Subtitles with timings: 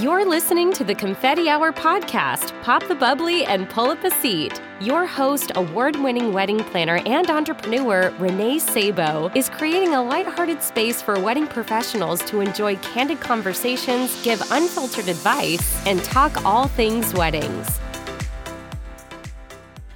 [0.00, 2.52] You're listening to the Confetti Hour podcast.
[2.62, 4.62] Pop the bubbly and pull up a seat.
[4.80, 11.02] Your host, award winning wedding planner and entrepreneur Renee Sabo, is creating a lighthearted space
[11.02, 17.80] for wedding professionals to enjoy candid conversations, give unfiltered advice, and talk all things weddings.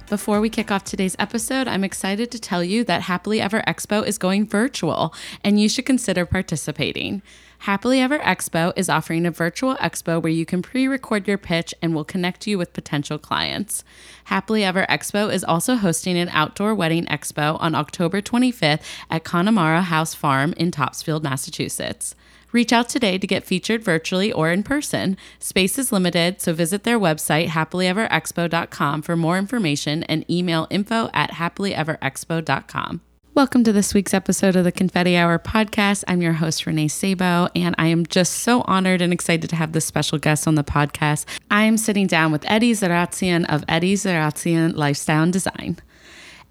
[0.09, 4.05] Before we kick off today's episode, I'm excited to tell you that Happily Ever Expo
[4.05, 5.13] is going virtual
[5.45, 7.21] and you should consider participating.
[7.63, 11.73] Happily Ever Expo is offering a virtual expo where you can pre record your pitch
[11.81, 13.85] and will connect you with potential clients.
[14.25, 19.83] Happily Ever Expo is also hosting an outdoor wedding expo on October 25th at Connemara
[19.83, 22.15] House Farm in Topsfield, Massachusetts.
[22.51, 25.15] Reach out today to get featured virtually or in person.
[25.39, 31.31] Space is limited, so visit their website, happilyeverexpo.com, for more information and email info at
[31.31, 32.99] happilyeverexpo.com.
[33.35, 36.03] Welcome to this week's episode of the Confetti Hour podcast.
[36.07, 39.71] I'm your host, Renee Sabo, and I am just so honored and excited to have
[39.71, 41.25] this special guest on the podcast.
[41.49, 45.79] I am sitting down with Eddie Zaratsian of Eddie Zaratsian Lifestyle and Design.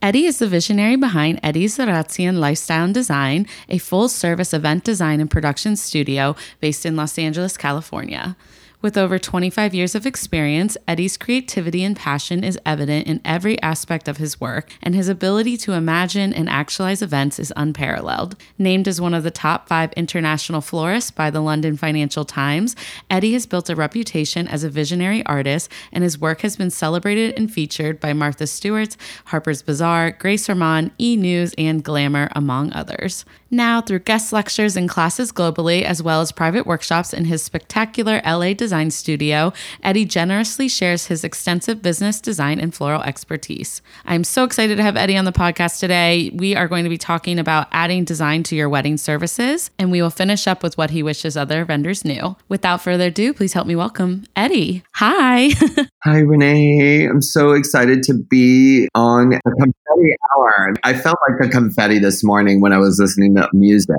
[0.02, 5.20] Eddie is the visionary behind Eddie Zaratsian Lifestyle and Design, a full service event design
[5.20, 8.36] and production studio based in Los Angeles, California.
[8.82, 14.08] With over 25 years of experience, Eddie's creativity and passion is evident in every aspect
[14.08, 18.34] of his work, and his ability to imagine and actualize events is unparalleled.
[18.58, 22.74] Named as one of the top five international florists by the London Financial Times,
[23.08, 27.38] Eddie has built a reputation as a visionary artist, and his work has been celebrated
[27.38, 31.16] and featured by Martha Stewart, Harper's Bazaar, Grace Ormonde, E!
[31.16, 33.24] News, and Glamour, among others.
[33.54, 38.22] Now, through guest lectures and classes globally, as well as private workshops in his spectacular
[38.24, 43.82] LA design studio, Eddie generously shares his extensive business design and floral expertise.
[44.06, 46.30] I'm so excited to have Eddie on the podcast today.
[46.32, 50.00] We are going to be talking about adding design to your wedding services, and we
[50.00, 52.34] will finish up with what he wishes other vendors knew.
[52.48, 54.82] Without further ado, please help me welcome Eddie.
[54.94, 55.50] Hi.
[56.04, 57.04] Hi, Renee.
[57.04, 60.74] I'm so excited to be on a confetti hour.
[60.84, 63.96] I felt like a confetti this morning when I was listening to music.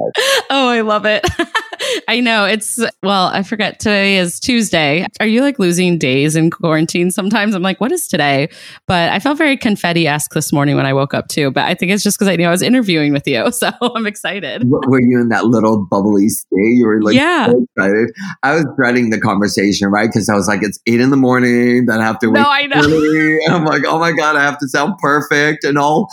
[0.50, 1.26] Oh, I love it.
[2.08, 5.06] I know it's well, I forget today is Tuesday.
[5.20, 7.56] Are you like losing days in quarantine sometimes?
[7.56, 8.50] I'm like, what is today?
[8.88, 11.52] But I felt very confetti esque this morning when I woke up too.
[11.52, 13.52] But I think it's just because I knew I was interviewing with you.
[13.64, 14.64] So I'm excited.
[14.66, 16.50] Were you in that little bubbly state?
[16.52, 17.46] You were like yeah.
[17.46, 18.12] so excited.
[18.42, 20.10] I was dreading the conversation, right?
[20.10, 22.42] Because I was like, it's eight in the morning, then I have to wait.
[22.42, 22.82] No, I know.
[23.56, 26.10] I'm like, oh my God, I have to sound perfect and all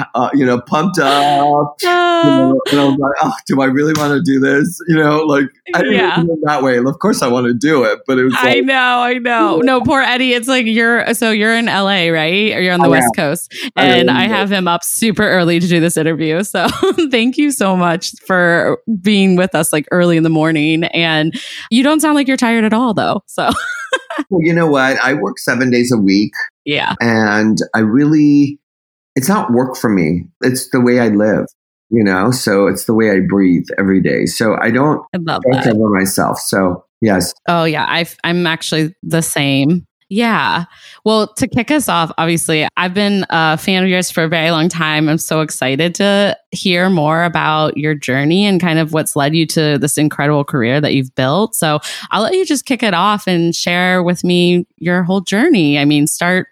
[0.14, 1.76] uh, you know, pumped up.
[2.22, 4.80] You know, and I was like, oh, do I really want to do this?
[4.86, 6.22] You know, like I didn't yeah.
[6.42, 6.78] that way.
[6.78, 8.32] Of course, I want to do it, but it was.
[8.34, 9.58] Like, I know, I know.
[9.58, 10.32] No, poor Eddie.
[10.32, 12.52] It's like you're so you're in LA, right?
[12.52, 13.24] Or you're on the I West am.
[13.24, 16.44] Coast, and I, I have him up super early to do this interview.
[16.44, 16.68] So
[17.10, 20.84] thank you so much for being with us like early in the morning.
[20.84, 21.34] And
[21.70, 23.22] you don't sound like you're tired at all, though.
[23.26, 23.50] So.
[24.30, 24.96] well, you know what?
[25.02, 26.32] I work seven days a week.
[26.64, 28.60] Yeah, and I really
[29.14, 30.26] it's not work for me.
[30.40, 31.46] It's the way I live,
[31.90, 32.30] you know?
[32.30, 34.26] So it's the way I breathe every day.
[34.26, 35.66] So I don't I love that.
[35.68, 36.38] over myself.
[36.38, 37.32] So yes.
[37.48, 37.84] Oh yeah.
[37.88, 39.86] i I'm actually the same.
[40.08, 40.66] Yeah.
[41.06, 44.50] Well, to kick us off, obviously, I've been a fan of yours for a very
[44.50, 45.08] long time.
[45.08, 49.46] I'm so excited to hear more about your journey and kind of what's led you
[49.46, 51.54] to this incredible career that you've built.
[51.54, 51.78] So
[52.10, 55.78] I'll let you just kick it off and share with me your whole journey.
[55.78, 56.48] I mean, start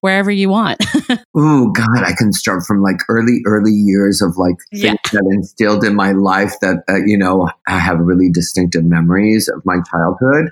[0.00, 0.84] wherever you want.
[1.34, 4.94] oh God, I can start from like early, early years of like things yeah.
[5.12, 9.64] that instilled in my life that uh, you know I have really distinctive memories of
[9.64, 10.50] my childhood.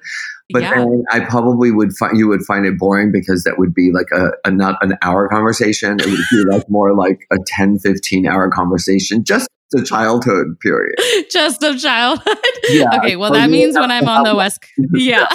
[0.51, 0.75] But yeah.
[0.77, 4.07] then I probably would find you would find it boring because that would be like
[4.13, 5.99] a, a not an hour conversation.
[5.99, 10.95] It would be like more like a 10, 15 hour conversation just the childhood period.
[11.31, 12.39] Just of childhood.
[12.69, 12.99] Yeah.
[12.99, 13.17] Okay.
[13.17, 14.65] Well, that means when I'm on the West.
[14.93, 15.29] Yeah.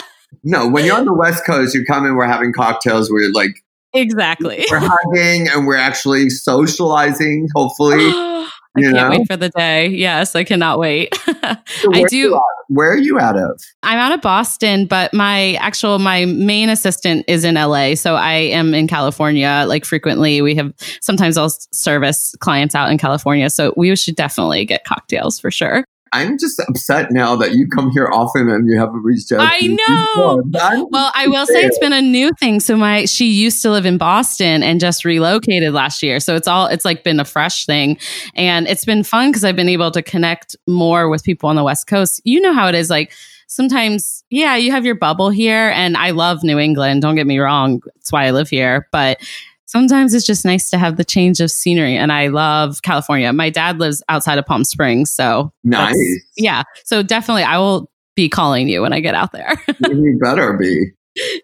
[0.43, 3.61] no, when you're on the West Coast, you come and we're having cocktails, we're like
[3.93, 4.65] Exactly.
[4.69, 7.97] We're hugging and we're actually socializing, hopefully.
[8.73, 9.09] I can't know?
[9.09, 9.87] wait for the day.
[9.87, 11.13] Yes, I cannot wait.
[11.25, 12.39] so I do.
[12.69, 13.59] Where are you out of?
[13.83, 18.33] I'm out of Boston, but my actual my main assistant is in LA, so I
[18.33, 19.65] am in California.
[19.67, 24.63] Like frequently, we have sometimes I'll service clients out in California, so we should definitely
[24.63, 25.83] get cocktails for sure.
[26.13, 29.39] I'm just upset now that you come here often and you haven't reached out.
[29.41, 30.43] I know.
[30.89, 32.59] Well, I will say it's been a new thing.
[32.59, 36.19] So my she used to live in Boston and just relocated last year.
[36.19, 37.97] So it's all it's like been a fresh thing,
[38.35, 41.63] and it's been fun because I've been able to connect more with people on the
[41.63, 42.19] West Coast.
[42.25, 43.13] You know how it is, like
[43.47, 47.01] sometimes, yeah, you have your bubble here, and I love New England.
[47.01, 49.21] Don't get me wrong; that's why I live here, but
[49.71, 51.95] sometimes it's just nice to have the change of scenery.
[51.95, 53.31] And I love California.
[53.31, 55.09] My dad lives outside of Palm Springs.
[55.09, 55.95] So nice.
[56.35, 56.63] Yeah.
[56.83, 59.55] So definitely I will be calling you when I get out there.
[59.87, 60.91] you better be.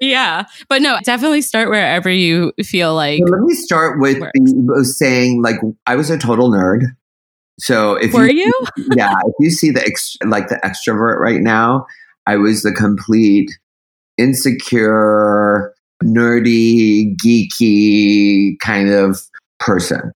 [0.02, 0.44] Yeah.
[0.68, 3.22] But no, definitely start wherever you feel like.
[3.26, 6.82] let me start with the, uh, saying, like, I was a total nerd.
[7.60, 8.90] So if were you, you?
[8.98, 11.88] yeah, if you see the ex, like the extrovert right now,
[12.28, 13.50] I was the complete
[14.18, 15.74] insecure,
[16.04, 19.22] nerdy, geeky kind of
[19.60, 20.12] person.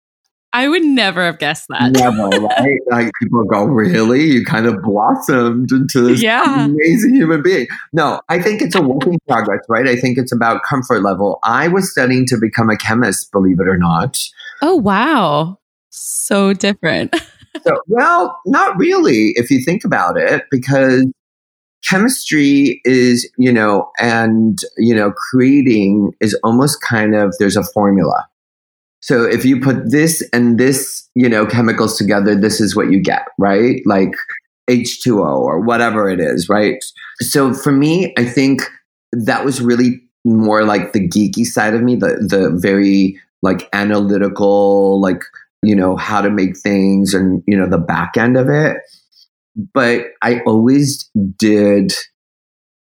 [0.52, 1.92] I would never have guessed that.
[1.92, 2.80] Never, right?
[2.92, 4.24] like people go, really?
[4.24, 6.66] You kind of blossomed into this yeah.
[6.66, 7.68] amazing human being.
[7.94, 9.88] No, I think it's a work in progress, right?
[9.88, 11.40] I think it's about comfort level.
[11.44, 14.20] I was studying to become a chemist, believe it or not.
[14.64, 15.60] Oh, wow.
[15.92, 17.16] So different.
[17.64, 21.06] so, well, not really, if you think about it, because
[21.88, 28.28] chemistry is, you know, and, you know, creating is almost kind of, there's a formula.
[29.02, 33.02] So if you put this and this, you know, chemicals together, this is what you
[33.02, 33.82] get, right?
[33.86, 34.12] Like
[34.70, 36.84] H2O or whatever it is, right?
[37.22, 38.62] So for me, I think
[39.12, 45.00] that was really more like the geeky side of me, the the very like analytical,
[45.00, 45.24] like,
[45.64, 48.78] you know, how to make things and, you know, the back end of it
[49.74, 51.94] but I always did.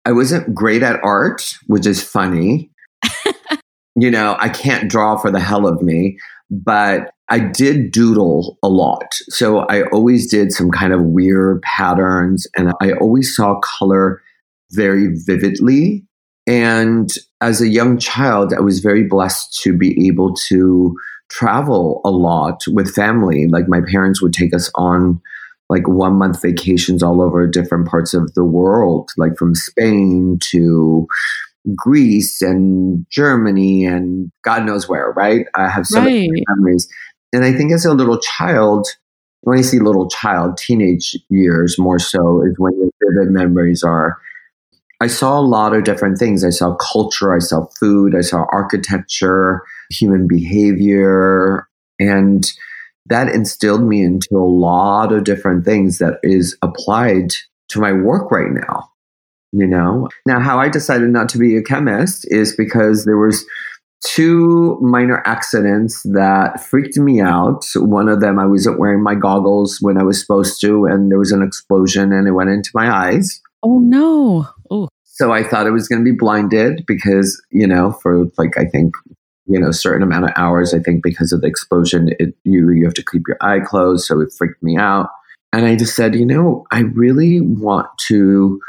[0.05, 2.71] I wasn't great at art, which is funny.
[3.97, 6.19] you know, I can't draw for the hell of me,
[6.51, 9.15] but I did doodle a lot.
[9.29, 14.21] So I always did some kind of weird patterns and I always saw color
[14.73, 16.05] very vividly.
[16.47, 20.97] And as a young child, I was very blessed to be able to
[21.29, 23.47] travel a lot with family.
[23.47, 25.21] Like my parents would take us on
[25.71, 31.07] like one month vacations all over different parts of the world, like from Spain to
[31.77, 35.47] Greece and Germany and God knows where, right?
[35.55, 36.07] I have so right.
[36.07, 36.89] many memories.
[37.33, 38.89] And I think as a little child,
[39.43, 44.19] when I see little child, teenage years more so is when your vivid memories are.
[45.01, 46.45] I saw a lot of different things.
[46.45, 51.69] I saw culture, I saw food, I saw architecture, human behavior,
[52.01, 52.45] and
[53.07, 57.31] that instilled me into a lot of different things that is applied
[57.69, 58.91] to my work right now
[59.53, 60.09] you know?
[60.27, 63.45] Now how i decided not to be a chemist is because there was
[64.03, 67.65] two minor accidents that freaked me out.
[67.77, 71.19] One of them i wasn't wearing my goggles when i was supposed to and there
[71.19, 73.41] was an explosion and it went into my eyes.
[73.63, 74.49] Oh no.
[74.71, 78.57] Oh so i thought i was going to be blinded because you know for like
[78.57, 78.95] i think
[79.51, 80.73] you know certain amount of hours.
[80.73, 84.07] I think because of the explosion, it, you you have to keep your eye closed,
[84.07, 85.11] so it freaked me out.
[85.53, 88.61] And I just said, you know, I really want to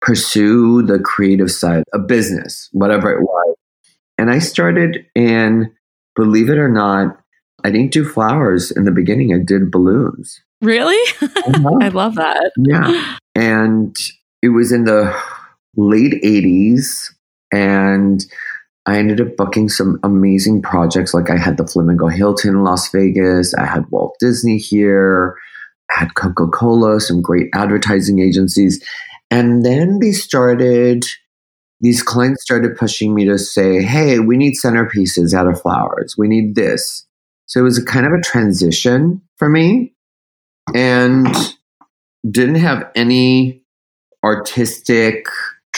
[0.00, 3.56] pursue the creative side of business, whatever it was.
[4.16, 5.70] And I started, and
[6.16, 7.18] believe it or not,
[7.64, 9.34] I didn't do flowers in the beginning.
[9.34, 10.40] I did balloons.
[10.62, 11.00] Really?
[11.20, 11.78] Uh-huh.
[11.82, 12.52] I love that.
[12.58, 13.16] Yeah.
[13.34, 13.96] And
[14.42, 15.14] it was in the
[15.76, 17.12] late 80s.
[17.52, 18.24] And
[18.86, 21.14] I ended up booking some amazing projects.
[21.14, 25.36] Like I had the Flamingo Hilton in Las Vegas, I had Walt Disney here,
[25.90, 28.84] I had Coca Cola, some great advertising agencies.
[29.30, 31.06] And then they started,
[31.80, 36.16] these clients started pushing me to say, hey, we need centerpieces out of flowers.
[36.18, 37.06] We need this.
[37.46, 39.94] So it was a kind of a transition for me
[40.74, 41.26] and
[42.30, 43.62] didn't have any
[44.24, 45.26] artistic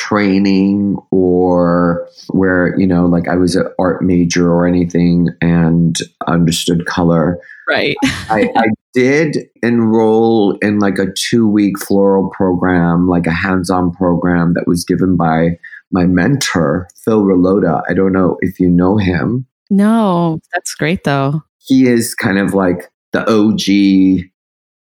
[0.06, 6.86] training or where you know like i was an art major or anything and understood
[6.86, 7.38] color.
[7.68, 7.96] Right.
[8.30, 14.54] I, I did enroll in like a two week floral program like a hands-on program
[14.54, 15.58] that was given by
[15.90, 19.46] my mentor phil rulloda i don't know if you know him.
[19.70, 20.38] No.
[20.52, 21.42] That's great though.
[21.58, 23.60] He is kind of like the og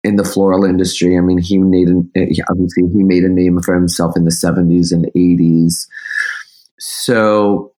[0.03, 1.17] in the floral industry.
[1.17, 2.11] I mean, he made an,
[2.51, 5.87] obviously he made a name for himself in the 70s and 80s.
[6.79, 7.73] So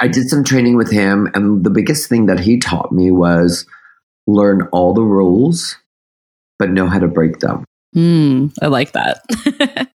[0.00, 3.64] I did some training with him, and the biggest thing that he taught me was
[4.26, 5.76] learn all the rules,
[6.58, 7.64] but know how to break them.
[7.94, 9.22] Mm, I like that.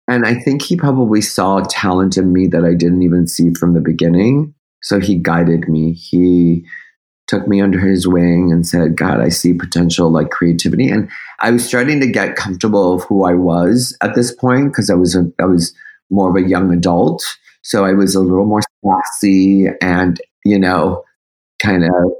[0.07, 3.73] and I think he probably saw talent in me that I didn't even see from
[3.73, 4.53] the beginning.
[4.83, 5.93] So he guided me.
[5.93, 6.63] He
[7.27, 10.89] took me under his wing and said, God, I see potential like creativity.
[10.89, 14.89] And I was starting to get comfortable of who I was at this point because
[14.89, 15.73] I was a, I was
[16.09, 17.23] more of a young adult.
[17.63, 21.03] So I was a little more sassy and, you know,
[21.61, 22.11] kind of,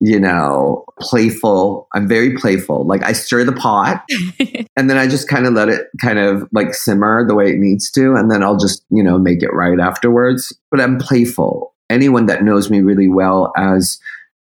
[0.00, 1.86] you know, playful.
[1.94, 2.84] I'm very playful.
[2.84, 4.04] Like I stir the pot
[4.76, 7.58] and then I just kind of let it kind of like simmer the way it
[7.58, 8.14] needs to.
[8.14, 10.52] And then I'll just, you know, make it right afterwards.
[10.70, 11.74] But I'm playful.
[11.90, 13.98] Anyone that knows me really well as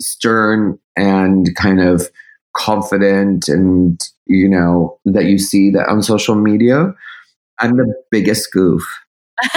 [0.00, 2.10] stern and kind of
[2.56, 6.92] confident and you know that you see that on social media
[7.60, 8.82] I'm the biggest goof.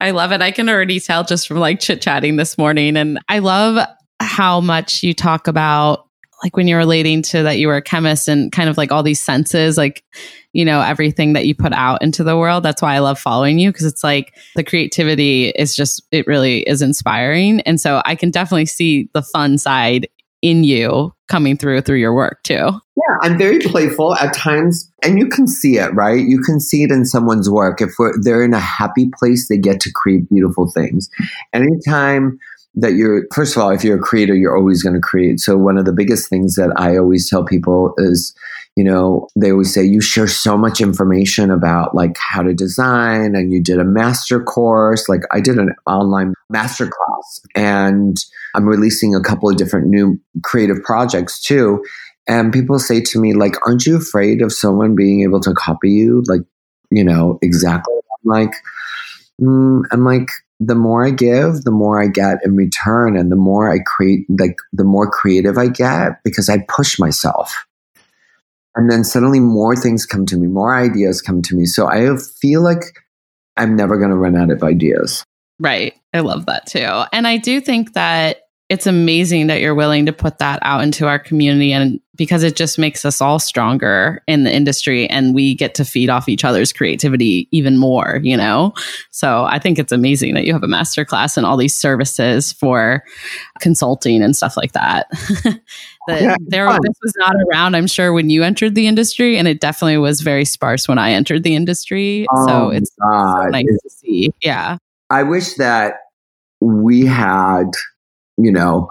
[0.00, 0.42] I love it.
[0.42, 2.96] I can already tell just from like chit chatting this morning.
[2.96, 3.86] And I love
[4.20, 6.08] how much you talk about
[6.42, 9.02] like when you're relating to that you were a chemist and kind of like all
[9.02, 10.04] these senses, like,
[10.52, 12.62] you know, everything that you put out into the world.
[12.62, 16.60] That's why I love following you because it's like the creativity is just, it really
[16.62, 17.60] is inspiring.
[17.60, 20.08] And so I can definitely see the fun side
[20.42, 22.54] in you coming through through your work too.
[22.54, 26.20] Yeah, I'm very playful at times, and you can see it, right?
[26.20, 27.80] You can see it in someone's work.
[27.80, 31.08] If they're in a happy place, they get to create beautiful things.
[31.52, 32.38] Anytime
[32.74, 35.40] that you're, first of all, if you're a creator, you're always going to create.
[35.40, 38.34] So, one of the biggest things that I always tell people is,
[38.76, 43.34] you know, they always say you share so much information about like how to design
[43.34, 45.08] and you did a master course.
[45.08, 48.16] Like I did an online master class and
[48.54, 51.84] I'm releasing a couple of different new creative projects too.
[52.26, 55.90] And people say to me, like, aren't you afraid of someone being able to copy
[55.90, 56.22] you?
[56.26, 56.42] Like,
[56.90, 57.94] you know, exactly.
[57.94, 58.54] I'm like,
[59.40, 60.28] mm, I'm like,
[60.66, 63.16] the more I give, the more I get in return.
[63.16, 67.66] And the more I create, like, the more creative I get because I push myself.
[68.74, 71.66] And then suddenly more things come to me, more ideas come to me.
[71.66, 72.84] So I feel like
[73.56, 75.24] I'm never going to run out of ideas.
[75.58, 75.94] Right.
[76.14, 77.04] I love that too.
[77.12, 81.06] And I do think that it's amazing that you're willing to put that out into
[81.06, 85.54] our community and because it just makes us all stronger in the industry and we
[85.54, 88.74] get to feed off each other's creativity even more, you know?
[89.10, 92.52] So I think it's amazing that you have a master class and all these services
[92.52, 93.02] for
[93.60, 95.08] consulting and stuff like that.
[96.06, 99.48] that yeah, there this was not around, I'm sure, when you entered the industry, and
[99.48, 102.26] it definitely was very sparse when I entered the industry.
[102.30, 104.34] Oh, so it's so nice to see.
[104.42, 104.76] Yeah.
[105.08, 105.94] I wish that
[106.60, 107.70] we had
[108.36, 108.88] you know,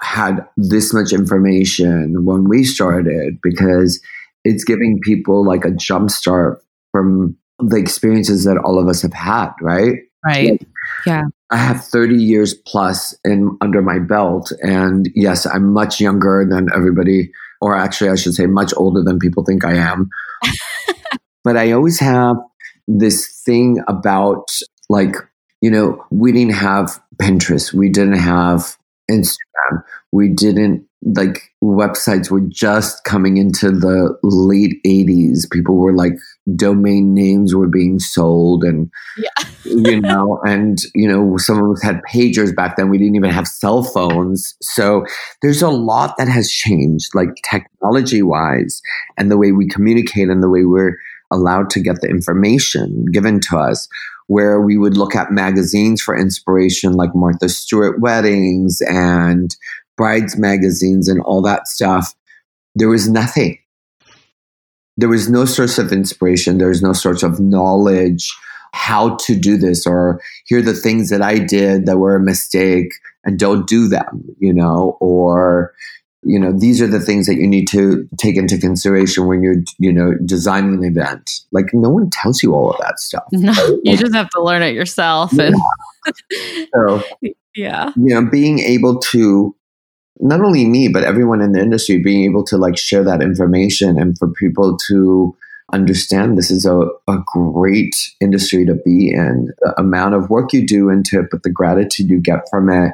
[0.00, 4.00] had this much information when we started because
[4.44, 9.12] it's giving people like a jump start from the experiences that all of us have
[9.12, 9.98] had, right?
[10.24, 10.52] Right.
[10.52, 10.66] Like,
[11.06, 11.24] yeah.
[11.50, 16.68] I have 30 years plus in under my belt and yes, I'm much younger than
[16.74, 17.30] everybody
[17.60, 20.08] or actually I should say much older than people think I am.
[21.44, 22.36] but I always have
[22.86, 24.48] this thing about
[24.88, 25.16] like,
[25.60, 28.76] you know, we didn't have Pinterest, we didn't have
[29.10, 29.82] Instagram.
[30.12, 35.50] We didn't like websites were just coming into the late 80s.
[35.50, 36.12] People were like
[36.56, 39.48] domain names were being sold and yeah.
[39.64, 43.30] you know and you know some of us had pagers back then we didn't even
[43.30, 45.04] have cell phones so
[45.42, 48.80] there's a lot that has changed like technology wise
[49.16, 50.96] and the way we communicate and the way we're
[51.30, 53.86] allowed to get the information given to us
[54.30, 59.56] where we would look at magazines for inspiration, like Martha Stewart weddings and
[59.96, 62.14] brides magazines and all that stuff.
[62.76, 63.58] There was nothing.
[64.96, 66.58] There was no source of inspiration.
[66.58, 68.32] There was no source of knowledge
[68.72, 72.20] how to do this or here are the things that I did that were a
[72.20, 72.92] mistake
[73.24, 75.74] and don't do them, you know, or
[76.22, 79.62] you know these are the things that you need to take into consideration when you're
[79.78, 83.52] you know designing an event like no one tells you all of that stuff no,
[83.52, 83.78] right?
[83.84, 85.44] you just have to learn it yourself yeah.
[85.44, 87.02] and so
[87.54, 89.54] yeah you know being able to
[90.18, 93.98] not only me but everyone in the industry being able to like share that information
[93.98, 95.34] and for people to
[95.72, 100.66] understand this is a, a great industry to be in the amount of work you
[100.66, 102.92] do into it but the gratitude you get from it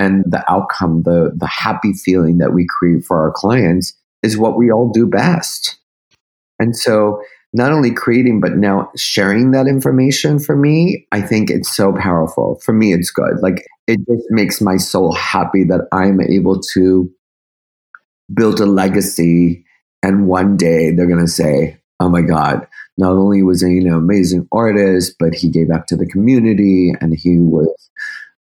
[0.00, 3.92] and the outcome, the the happy feeling that we create for our clients
[4.22, 5.78] is what we all do best.
[6.58, 11.74] And so not only creating but now sharing that information for me, I think it's
[11.76, 12.58] so powerful.
[12.64, 13.40] For me it's good.
[13.42, 17.10] Like it just makes my soul happy that I'm able to
[18.32, 19.64] build a legacy
[20.02, 22.66] and one day they're going to say, "Oh my god,
[22.96, 27.14] not only was he an amazing artist, but he gave back to the community and
[27.14, 27.68] he was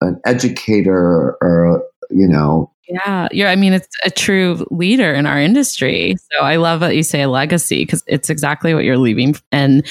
[0.01, 2.71] an educator or you know.
[2.89, 6.17] Yeah you're i mean it's a true leader in our industry.
[6.33, 9.87] So i love that you say legacy because it's exactly what you're leaving and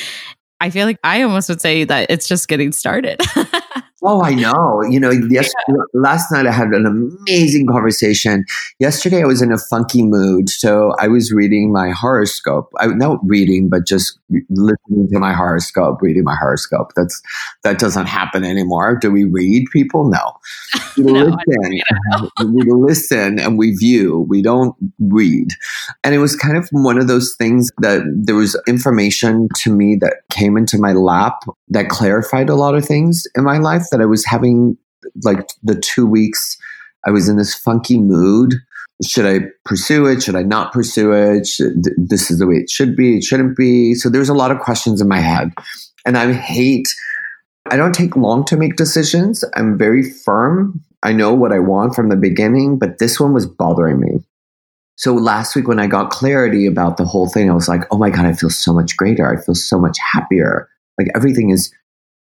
[0.59, 3.21] i feel like i almost would say that it's just getting started
[4.01, 4.81] Oh, I know.
[4.89, 5.75] You know, yes, yeah.
[5.93, 8.45] last night I had an amazing conversation.
[8.79, 12.71] Yesterday I was in a funky mood, so I was reading my horoscope.
[12.79, 14.17] I not reading, but just
[14.49, 16.93] listening to my horoscope, reading my horoscope.
[16.95, 17.21] That's
[17.63, 18.95] that doesn't happen anymore.
[18.95, 20.09] Do we read people?
[20.09, 20.33] No.
[20.97, 21.81] We no, listen.
[22.53, 24.25] we listen and we view.
[24.27, 25.47] We don't read.
[26.03, 29.95] And it was kind of one of those things that there was information to me
[30.01, 34.01] that came into my lap that clarified a lot of things in my life that
[34.01, 34.77] I was having
[35.23, 36.57] like the two weeks
[37.05, 38.55] I was in this funky mood
[39.03, 40.23] should I pursue it?
[40.23, 41.47] Should I not pursue it?
[41.47, 43.17] Should, this is the way it should be.
[43.17, 43.95] It shouldn't be.
[43.95, 45.51] So there's a lot of questions in my head.
[46.05, 46.87] And I hate,
[47.69, 49.43] I don't take long to make decisions.
[49.55, 50.81] I'm very firm.
[51.01, 54.19] I know what I want from the beginning, but this one was bothering me.
[54.97, 57.97] So last week when I got clarity about the whole thing, I was like, oh
[57.97, 59.31] my God, I feel so much greater.
[59.31, 60.67] I feel so much happier.
[60.97, 61.73] Like everything is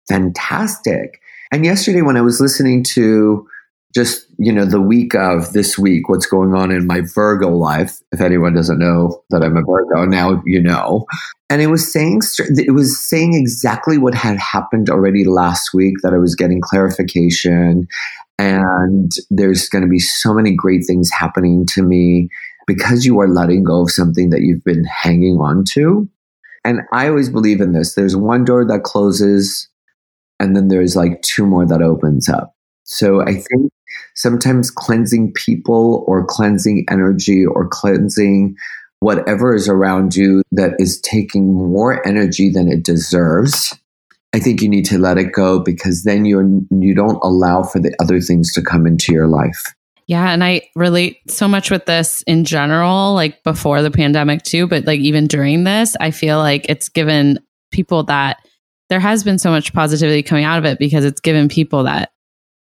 [0.07, 1.20] fantastic.
[1.51, 3.47] And yesterday when I was listening to
[3.93, 7.99] just you know the week of this week what's going on in my virgo life
[8.11, 11.05] if anyone doesn't know that i'm a virgo now you know.
[11.49, 16.13] And it was saying it was saying exactly what had happened already last week that
[16.13, 17.87] i was getting clarification.
[18.39, 22.29] And there's going to be so many great things happening to me
[22.65, 26.09] because you are letting go of something that you've been hanging on to.
[26.63, 27.95] And i always believe in this.
[27.95, 29.67] There's one door that closes
[30.41, 32.55] and then there's like two more that opens up.
[32.83, 33.71] So I think
[34.15, 38.55] sometimes cleansing people or cleansing energy or cleansing
[38.99, 43.75] whatever is around you that is taking more energy than it deserves
[44.33, 47.79] i think you need to let it go because then you're you don't allow for
[47.79, 49.73] the other things to come into your life.
[50.07, 54.67] Yeah and i relate so much with this in general like before the pandemic too
[54.67, 57.39] but like even during this i feel like it's given
[57.71, 58.37] people that
[58.91, 62.11] there has been so much positivity coming out of it because it's given people that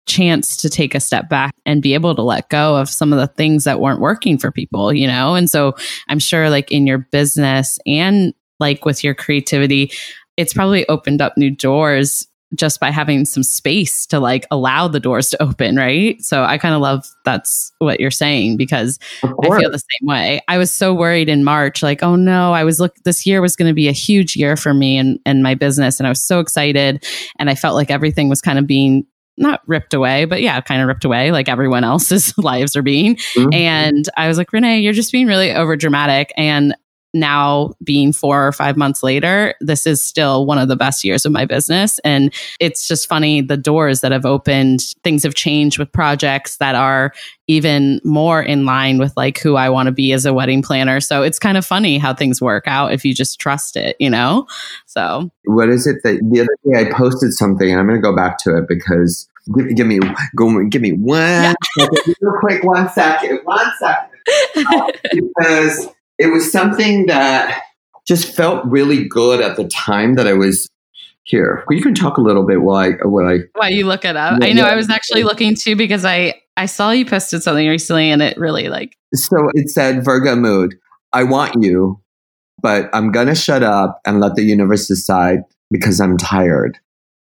[0.09, 3.21] chance to take a step back and be able to let go of some of
[3.21, 5.37] the things that weren't working for people, you know?
[5.37, 5.77] And so
[6.09, 9.93] I'm sure, like in your business and like with your creativity,
[10.37, 15.01] it's probably opened up new doors just by having some space to like allow the
[15.01, 16.21] doors to open, right?
[16.23, 20.41] So I kind of love that's what you're saying because I feel the same way.
[20.47, 23.57] I was so worried in March, like, oh no, I was look this year was
[23.57, 25.99] going to be a huge year for me and, and my business.
[25.99, 27.05] And I was so excited.
[27.39, 29.07] And I felt like everything was kind of being
[29.39, 33.17] not ripped away, but yeah, kind of ripped away like everyone else's lives are being.
[33.17, 33.53] Mm-hmm.
[33.53, 36.33] And I was like, Renee, you're just being really over dramatic.
[36.37, 36.75] And
[37.17, 41.27] now being four or five months later, this is still one of the best years
[41.27, 41.99] of my business.
[42.01, 46.75] And it's just funny the doors that have opened, things have changed with projects that
[46.75, 47.13] are
[47.49, 51.01] even more in line with like who I want to be as a wedding planner.
[51.01, 54.11] So it's kind of funny how things work out if you just trust it, you
[54.11, 54.47] know?
[54.87, 58.03] So, what is it that the other day I posted something and I'm going to
[58.03, 60.01] go back to it because give, give me
[60.37, 61.55] go give me one yeah.
[61.79, 64.11] second, real quick one second one second
[64.67, 67.63] uh, because it was something that
[68.07, 70.69] just felt really good at the time that I was
[71.25, 71.65] here.
[71.69, 74.17] Well, You can talk a little bit while I while I while you look it
[74.17, 74.43] up.
[74.43, 74.65] I know.
[74.65, 78.39] I was actually looking too because I I saw you posted something recently and it
[78.39, 80.75] really like so it said Virgo mood.
[81.13, 82.01] I want you,
[82.63, 86.79] but I'm gonna shut up and let the universe decide because I'm tired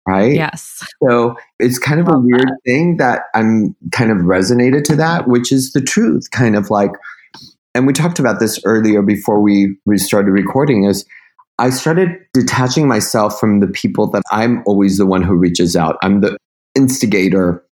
[0.06, 0.32] right?
[0.32, 0.82] Yes.
[1.02, 2.58] So it's kind of a weird that.
[2.64, 6.90] thing that I'm kind of resonated to that, which is the truth, kind of like,
[7.74, 11.04] and we talked about this earlier before we, started recording is
[11.58, 15.96] I started detaching myself from the people that I'm always the one who reaches out.
[16.02, 16.36] I'm the
[16.74, 17.64] instigator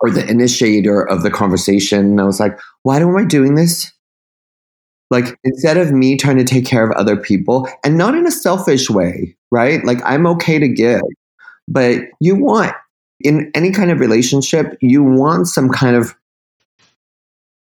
[0.00, 2.00] or the initiator of the conversation.
[2.00, 3.92] And I was like, why am I doing this?
[5.10, 8.30] Like, instead of me trying to take care of other people and not in a
[8.30, 9.84] selfish way, right?
[9.84, 11.02] Like, I'm okay to give.
[11.68, 12.72] But you want,
[13.20, 16.14] in any kind of relationship, you want some kind of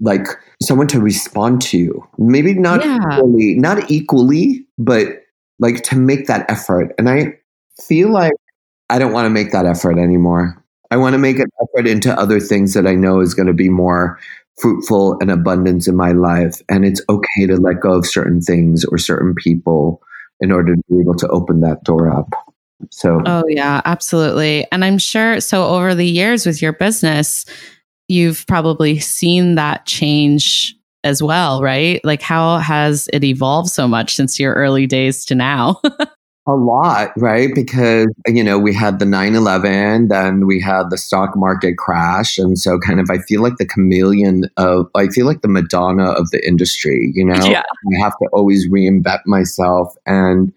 [0.03, 0.27] like
[0.61, 2.07] someone to respond to you.
[2.19, 2.99] Maybe not yeah.
[3.15, 5.07] equally, not equally, but
[5.59, 6.93] like to make that effort.
[6.99, 7.39] And I
[7.81, 8.33] feel like
[8.91, 10.63] I don't want to make that effort anymore.
[10.91, 13.55] I want to make an effort into other things that I know is going to
[13.55, 14.19] be more
[14.61, 16.61] fruitful and abundance in my life.
[16.69, 20.03] And it's okay to let go of certain things or certain people
[20.41, 22.29] in order to be able to open that door up.
[22.91, 24.67] So, oh, yeah, absolutely.
[24.73, 27.47] And I'm sure so over the years with your business,
[28.13, 32.01] you've probably seen that change as well, right?
[32.05, 35.81] Like, how has it evolved so much since your early days to now?
[36.49, 37.55] A lot, right?
[37.55, 42.37] Because, you know, we had the 9 11, then we had the stock market crash.
[42.37, 46.11] And so, kind of, I feel like the chameleon of, I feel like the Madonna
[46.11, 47.45] of the industry, you know?
[47.47, 47.61] Yeah.
[47.63, 49.95] I have to always reinvent myself.
[50.05, 50.53] And,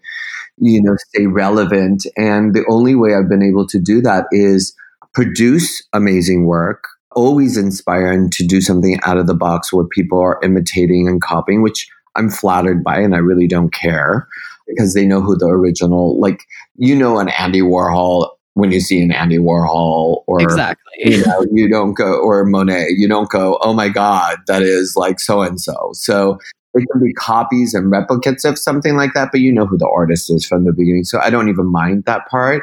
[0.58, 2.04] you know, stay relevant.
[2.16, 4.74] And the only way I've been able to do that is
[5.14, 6.84] produce amazing work,
[7.16, 11.62] always inspiring to do something out of the box where people are imitating and copying,
[11.62, 14.28] which I'm flattered by and I really don't care
[14.68, 16.44] because they know who the original, like,
[16.76, 21.44] you know, an Andy Warhol when you see an Andy Warhol or exactly, you know,
[21.52, 25.42] you don't go or Monet, you don't go, oh my God, that is like so
[25.42, 25.90] and so.
[25.92, 26.38] So
[26.72, 29.88] it can be copies and replicates of something like that, but you know who the
[29.88, 31.04] artist is from the beginning.
[31.04, 32.62] So I don't even mind that part.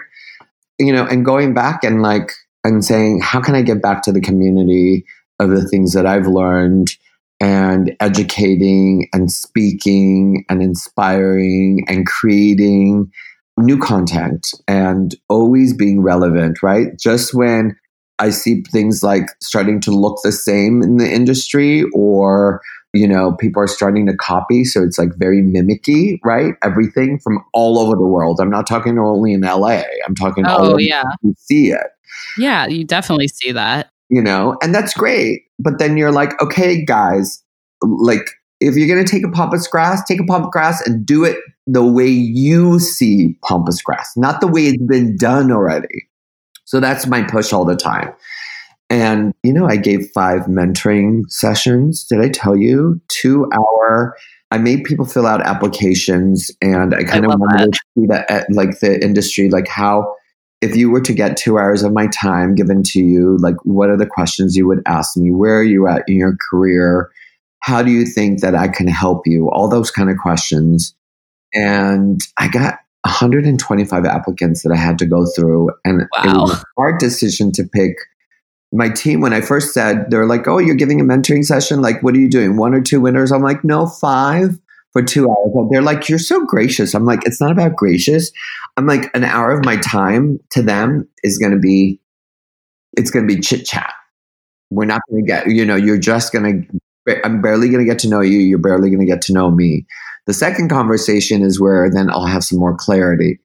[0.79, 2.31] You know, and going back and like
[2.63, 5.06] and saying, how can I get back to the community
[5.39, 6.89] of the things that I've learned
[7.41, 13.12] and educating and speaking and inspiring and creating
[13.58, 16.97] new content and always being relevant, right?
[16.97, 17.76] Just when
[18.19, 22.62] I see things like starting to look the same in the industry or
[22.93, 26.54] you know people are starting to copy so it's like very mimicky right?
[26.63, 28.39] Everything from all over the world.
[28.39, 31.04] I'm not talking only in la i'm talking oh yeah.
[31.23, 31.88] you see it
[32.38, 36.84] yeah you definitely see that you know and that's great but then you're like okay
[36.84, 37.43] guys
[37.82, 41.23] like if you're going to take a pampas grass take a pampas grass and do
[41.23, 46.08] it the way you see pampas grass not the way it's been done already
[46.65, 48.13] so that's my push all the time.
[48.89, 52.04] And, you know, I gave five mentoring sessions.
[52.04, 53.02] Did I tell you?
[53.10, 54.15] Two hour.
[54.52, 57.71] I made people fill out applications and I kind of wanted that.
[57.73, 60.15] to see that at, like the industry, like how,
[60.63, 63.89] if you were to get two hours of my time given to you, like what
[63.89, 65.32] are the questions you would ask me?
[65.32, 67.12] Where are you at in your career?
[67.60, 69.49] How do you think that I can help you?
[69.49, 70.95] All those kind of questions.
[71.54, 75.71] And I got 125 applicants that I had to go through.
[75.84, 76.23] And wow.
[76.23, 77.95] it was a hard decision to pick
[78.71, 79.19] my team.
[79.19, 81.82] When I first said, they're like, oh, you're giving a mentoring session.
[81.82, 82.56] Like, what are you doing?
[82.58, 83.32] One or two winners?
[83.32, 84.58] I'm like, no, five
[84.93, 85.51] for two hours.
[85.53, 86.93] And they're like, you're so gracious.
[86.93, 88.32] I'm like, it's not about gracious.
[88.77, 91.99] I'm like, an hour of my time to them is going to be,
[92.95, 93.93] it's going to be chit chat.
[94.69, 96.67] We're not going to get, you know, you're just going
[97.06, 98.38] to, I'm barely going to get to know you.
[98.38, 99.86] You're barely going to get to know me.
[100.25, 103.39] The second conversation is where then I'll have some more clarity.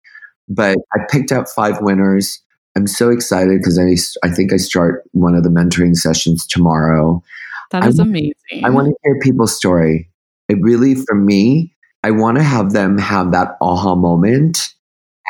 [0.49, 2.41] But I picked up five winners.
[2.77, 7.23] I'm so excited because I, I think I start one of the mentoring sessions tomorrow.
[7.71, 8.65] That is I, amazing.
[8.65, 10.09] I want to hear people's story.
[10.49, 14.75] It really, for me, I want to have them have that aha moment.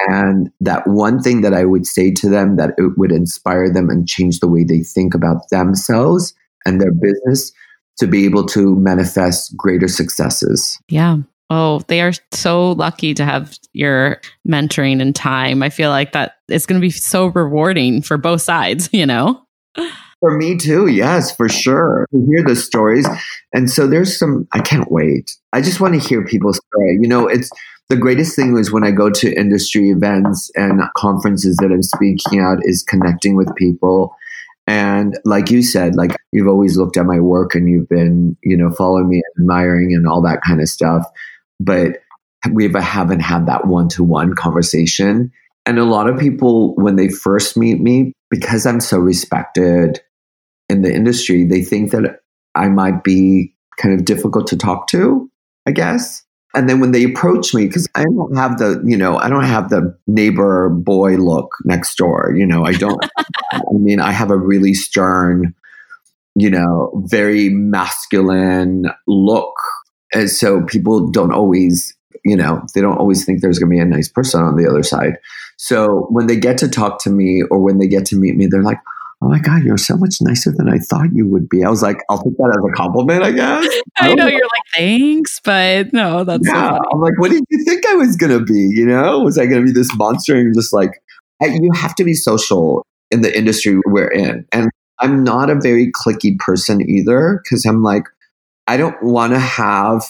[0.06, 3.90] And that one thing that I would say to them that it would inspire them
[3.90, 7.52] and change the way they think about themselves and their business
[7.98, 10.78] to be able to manifest greater successes.
[10.88, 11.18] Yeah.
[11.50, 15.62] Oh, they are so lucky to have your mentoring and time.
[15.62, 19.42] I feel like that it's going to be so rewarding for both sides, you know?
[20.20, 22.06] For me too, yes, for sure.
[22.12, 23.06] To hear the stories.
[23.52, 25.36] And so there's some, I can't wait.
[25.52, 26.98] I just want to hear people's story.
[27.00, 27.50] You know, it's
[27.88, 32.40] the greatest thing is when I go to industry events and conferences that I'm speaking
[32.40, 34.14] at is connecting with people.
[34.66, 38.56] And like you said, like you've always looked at my work and you've been, you
[38.56, 41.06] know, following me, admiring and all that kind of stuff
[41.60, 41.98] but
[42.52, 45.32] we haven't had that one to one conversation.
[45.66, 50.00] And a lot of people, when they first meet me, because I'm so respected
[50.68, 52.20] in the industry, they think that
[52.54, 55.30] I might be kind of difficult to talk to,
[55.66, 56.22] I guess.
[56.54, 59.44] And then when they approach me, because I don't have the, you know, I don't
[59.44, 62.32] have the neighbor boy look next door.
[62.36, 63.04] You know, I don't,
[63.52, 65.54] I mean, I have a really stern,
[66.34, 69.54] you know, very masculine look
[70.12, 73.80] and so people don't always, you know, they don't always think there's going to be
[73.80, 75.18] a nice person on the other side.
[75.56, 78.46] So when they get to talk to me or when they get to meet me,
[78.46, 78.80] they're like,
[79.20, 81.64] oh my God, you're so much nicer than I thought you would be.
[81.64, 83.66] I was like, I'll take that as a compliment, I guess.
[83.98, 86.76] I, oh know, you're like, thanks, but no, that's yeah.
[86.76, 88.60] So I'm like, what did you think I was going to be?
[88.60, 90.36] You know, was I going to be this monster?
[90.36, 91.02] And just like,
[91.42, 94.46] you have to be social in the industry we're in.
[94.52, 98.04] And I'm not a very cliquey person either because I'm like,
[98.66, 100.04] I don't want to have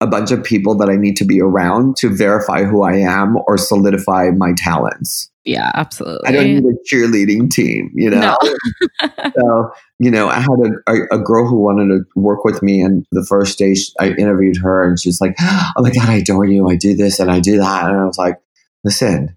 [0.00, 3.36] a bunch of people that I need to be around to verify who I am
[3.46, 5.30] or solidify my talents.
[5.44, 6.28] Yeah, absolutely.
[6.28, 8.36] I don't need a cheerleading team, you know?
[8.42, 9.08] No.
[9.38, 12.82] so, you know, I had a, a, a, girl who wanted to work with me,
[12.82, 16.44] and the first day I interviewed her, and she's like, Oh my God, I adore
[16.44, 16.68] you.
[16.68, 17.88] I do this and I do that.
[17.88, 18.36] And I was like,
[18.84, 19.34] Listen,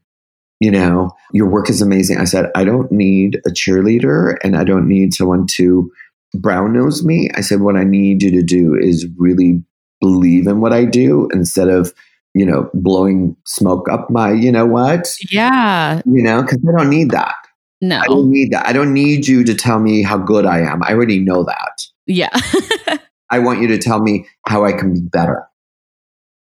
[0.59, 2.19] you know, your work is amazing.
[2.19, 5.91] I said, I don't need a cheerleader and I don't need someone to
[6.33, 7.29] brown nose me.
[7.35, 9.61] I said, what I need you to do is really
[9.99, 11.93] believe in what I do instead of,
[12.33, 15.07] you know, blowing smoke up my, you know what?
[15.31, 16.01] Yeah.
[16.05, 17.35] You know, because I don't need that.
[17.81, 17.99] No.
[17.99, 18.67] I don't need that.
[18.67, 20.81] I don't need you to tell me how good I am.
[20.83, 21.85] I already know that.
[22.07, 22.29] Yeah.
[23.29, 25.45] I want you to tell me how I can be better.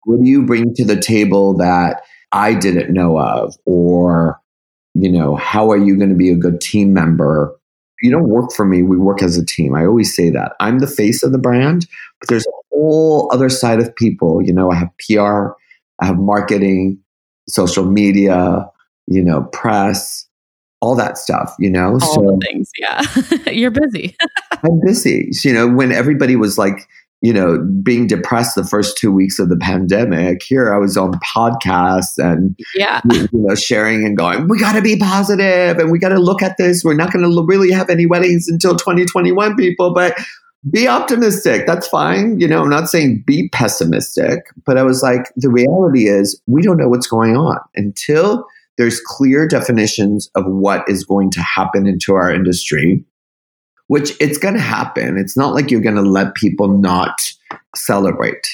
[0.04, 3.56] What do you bring to the table that I didn't know of?
[3.66, 4.42] Or,
[4.94, 7.58] you know, how are you going to be a good team member
[8.02, 8.84] you don't work for me.
[8.84, 9.76] We work as a team.
[9.76, 10.54] I always say that.
[10.60, 11.88] I'm the face of the brand,
[12.20, 14.42] but there's a whole other side of people.
[14.42, 15.58] You know, I have PR,
[16.02, 17.00] I have marketing,
[17.48, 18.70] social media,
[19.08, 20.28] you know, press,
[20.82, 21.94] all that stuff, you know?
[21.94, 23.02] All so, the things, yeah.
[23.52, 24.16] You're busy.
[24.64, 25.32] I'm busy.
[25.44, 26.88] You know, when everybody was like,
[27.22, 30.44] you know, being depressed the first two weeks of the pandemic.
[30.44, 33.02] Here I was on podcasts and, yeah.
[33.12, 36.44] you know, sharing and going, we got to be positive and we got to look
[36.44, 36.84] at this.
[36.84, 40.16] We're not going to really have any weddings until 2021, people, but
[40.70, 41.66] be optimistic.
[41.66, 42.40] That's fine.
[42.40, 46.62] You know, I'm not saying be pessimistic, but I was like, the reality is we
[46.62, 48.46] don't know what's going on until
[48.78, 53.04] there's clear definitions of what is going to happen into our industry,
[53.88, 55.18] which it's going to happen.
[55.18, 57.20] It's not like you're going to let people not
[57.76, 58.48] celebrate.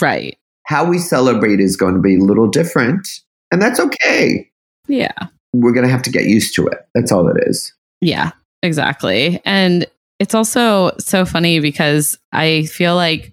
[0.00, 0.38] Right.
[0.66, 3.06] How we celebrate is going to be a little different,
[3.50, 4.48] and that's okay.
[4.86, 5.12] Yeah.
[5.52, 6.86] We're going to have to get used to it.
[6.94, 7.74] That's all it is.
[8.00, 8.30] Yeah,
[8.62, 9.42] exactly.
[9.44, 9.86] And
[10.20, 13.32] it's also so funny because I feel like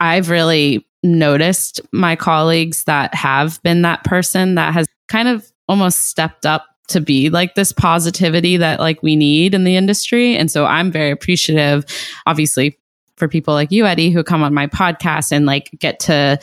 [0.00, 6.06] I've really noticed my colleagues that have been that person that has kind of almost
[6.06, 10.36] stepped up to be like this positivity that like we need in the industry.
[10.36, 11.84] And so i'm very appreciative
[12.26, 12.78] obviously
[13.16, 16.38] for people like you eddie who come on my podcast and like get to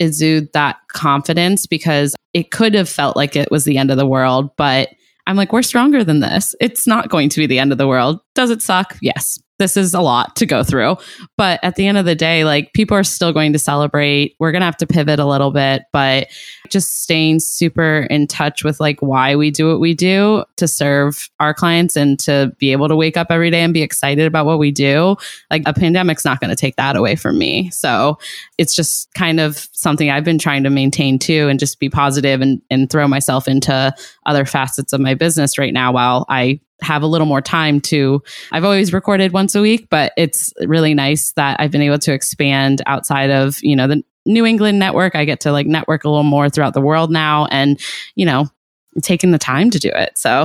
[0.00, 4.06] exude that confidence because it could have felt like it was the end of the
[4.06, 4.90] world but
[5.28, 6.54] i'm like we're stronger than this.
[6.60, 8.20] It's not going to be the end of the world.
[8.34, 8.96] Does it suck?
[9.00, 10.96] Yes this is a lot to go through.
[11.36, 14.34] But at the end of the day, like people are still going to celebrate.
[14.38, 16.28] We're going to have to pivot a little bit, but
[16.68, 21.28] just staying super in touch with like why we do what we do to serve
[21.40, 24.46] our clients and to be able to wake up every day and be excited about
[24.46, 25.16] what we do.
[25.50, 27.70] Like a pandemic's not going to take that away from me.
[27.70, 28.18] So
[28.58, 32.40] it's just kind of something I've been trying to maintain too and just be positive
[32.40, 33.94] and, and throw myself into
[34.26, 38.22] other facets of my business right now while I have a little more time to
[38.52, 42.12] I've always recorded once a week, but it's really nice that I've been able to
[42.12, 45.16] expand outside of, you know, the New England network.
[45.16, 47.80] I get to like network a little more throughout the world now and,
[48.14, 48.48] you know,
[49.02, 50.16] taking the time to do it.
[50.16, 50.44] So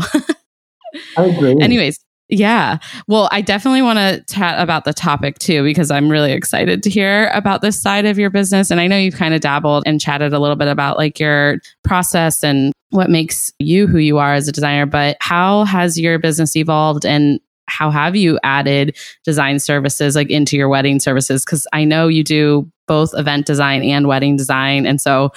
[1.17, 1.55] I agree.
[1.59, 2.77] Anyways, yeah.
[3.07, 6.89] Well, I definitely want to chat about the topic too, because I'm really excited to
[6.89, 8.71] hear about this side of your business.
[8.71, 11.59] And I know you've kind of dabbled and chatted a little bit about like your
[11.83, 16.17] process and what makes you who you are as a designer, but how has your
[16.17, 21.43] business evolved and how have you added design services like into your wedding services?
[21.45, 24.85] Because I know you do both event design and wedding design.
[24.85, 25.31] And so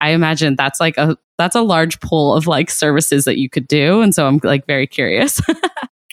[0.00, 3.66] I imagine that's like a that's a large pool of like services that you could
[3.66, 4.00] do.
[4.00, 5.40] And so I'm like very curious.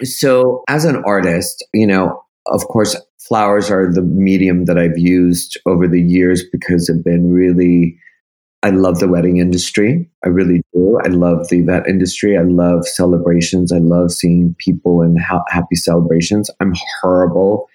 [0.04, 5.60] so as an artist, you know, of course, flowers are the medium that I've used
[5.66, 7.98] over the years because they've been really
[8.64, 10.08] I love the wedding industry.
[10.24, 11.00] I really do.
[11.04, 12.38] I love the event industry.
[12.38, 13.72] I love celebrations.
[13.72, 16.50] I love seeing people in ha- happy celebrations.
[16.60, 17.68] I'm horrible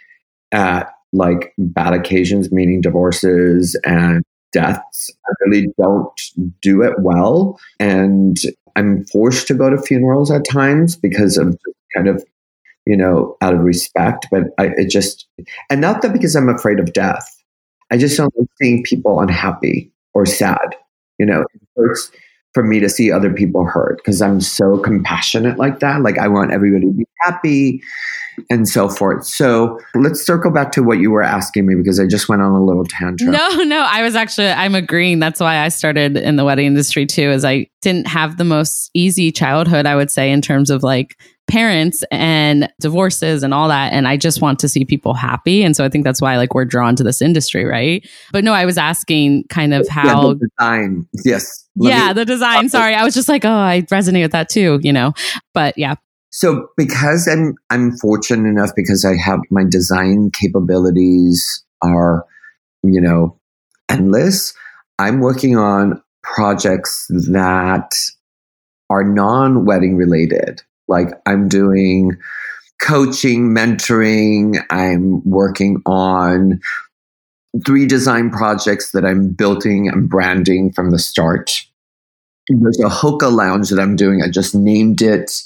[0.52, 5.10] at like bad occasions, meaning divorces and deaths.
[5.26, 6.20] I really don't
[6.62, 7.58] do it well.
[7.80, 8.36] And
[8.76, 11.58] I'm forced to go to funerals at times because of
[11.96, 12.24] kind of,
[12.84, 14.26] you know, out of respect.
[14.30, 15.26] But I it just,
[15.70, 17.32] and not that because I'm afraid of death.
[17.90, 20.74] I just don't like seeing people unhappy or sad.
[21.18, 22.10] You know, it hurts
[22.56, 26.00] for me to see other people hurt because I'm so compassionate like that.
[26.00, 27.82] Like I want everybody to be happy
[28.48, 29.26] and so forth.
[29.26, 32.52] So let's circle back to what you were asking me because I just went on
[32.52, 33.32] a little tantrum.
[33.32, 35.18] No, no, I was actually I'm agreeing.
[35.18, 38.90] That's why I started in the wedding industry too, is I didn't have the most
[38.94, 43.92] easy childhood, I would say, in terms of like parents and divorces and all that.
[43.92, 45.62] And i just want to see people happy.
[45.62, 48.06] And so i think that's why like we're drawn to this industry right?
[48.32, 51.08] But no i was asking kind of how yeah, design.
[51.24, 51.68] Yes.
[51.76, 52.68] Yeah me, the design.
[52.68, 52.94] sorry.
[52.94, 55.12] I was just like oh i resonate with that too you know?
[55.54, 55.94] But yeah.
[56.30, 62.24] So because i'm i'm fortunate enough because i have my design capabilities are
[62.82, 63.38] you know
[63.88, 64.54] endless
[64.98, 67.94] i'm working on projects that
[68.90, 72.16] are non-wedding related like I'm doing
[72.80, 74.56] coaching, mentoring.
[74.70, 76.60] I'm working on
[77.64, 81.62] three design projects that I'm building and branding from the start.
[82.48, 84.22] There's a hookah lounge that I'm doing.
[84.22, 85.42] I just named it.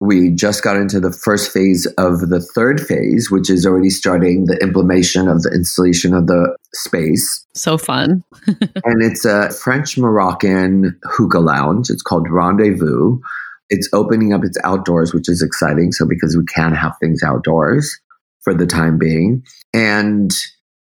[0.00, 4.44] We just got into the first phase of the third phase, which is already starting
[4.44, 7.46] the implementation of the installation of the space.
[7.54, 8.22] So fun.
[8.46, 11.88] and it's a French Moroccan hookah lounge.
[11.88, 13.20] It's called Rendezvous
[13.70, 15.92] it's opening up its outdoors, which is exciting.
[15.92, 17.98] So because we can have things outdoors
[18.42, 19.44] for the time being.
[19.74, 20.32] And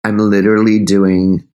[0.04, 1.46] I'm literally doing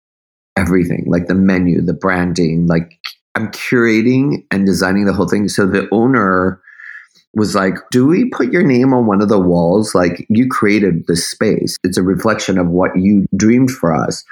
[0.56, 2.98] everything, like the menu, the branding, like
[3.34, 5.48] I'm curating and designing the whole thing.
[5.48, 6.60] So the owner
[7.34, 9.94] was like, Do we put your name on one of the walls?
[9.94, 11.76] Like, you created this space.
[11.82, 14.24] It's a reflection of what you dreamed for us.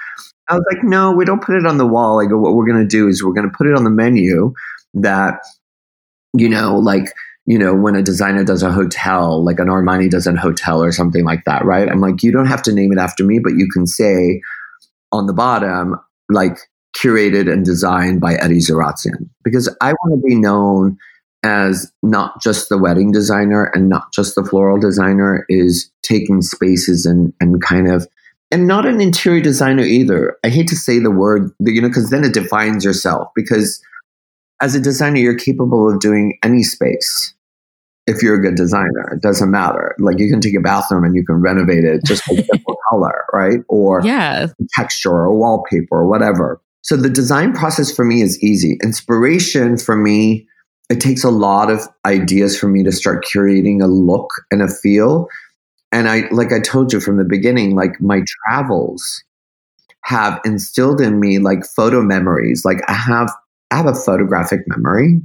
[0.49, 2.21] I was like, No, we don't put it on the wall.
[2.21, 3.91] I go, What we're going to do is we're going to put it on the
[3.91, 4.53] menu
[4.95, 5.41] that
[6.35, 7.13] you know, like,
[7.47, 10.93] you know, when a designer does a hotel, like an Armani does a hotel or
[10.93, 11.89] something like that, right?
[11.89, 14.41] I'm like, you don't have to name it after me, but you can say
[15.13, 15.97] on the bottom,
[16.29, 16.59] like,
[16.97, 20.99] curated and designed by Eddie Zaratsian, because I want to be known
[21.45, 27.07] as not just the wedding designer and not just the floral designer is taking spaces
[27.07, 28.07] and and kind of
[28.51, 30.37] and not an interior designer either.
[30.45, 33.29] I hate to say the word, you know, because then it defines yourself.
[33.35, 33.81] Because
[34.61, 37.35] as a designer, you're capable of doing any space
[38.07, 39.13] if you're a good designer.
[39.13, 39.95] It doesn't matter.
[39.99, 43.25] Like you can take a bathroom and you can renovate it just with simple color,
[43.33, 43.61] right?
[43.69, 44.49] Or yeah.
[44.75, 46.61] texture or wallpaper or whatever.
[46.83, 48.79] So the design process for me is easy.
[48.83, 50.47] Inspiration for me,
[50.89, 54.69] it takes a lot of ideas for me to start curating a look and a
[54.69, 55.29] feel
[55.93, 59.25] and I, like I told you from the beginning, like my travels
[60.05, 62.65] have instilled in me like photo memories.
[62.65, 63.31] Like I have,
[63.71, 65.21] I have a photographic memory.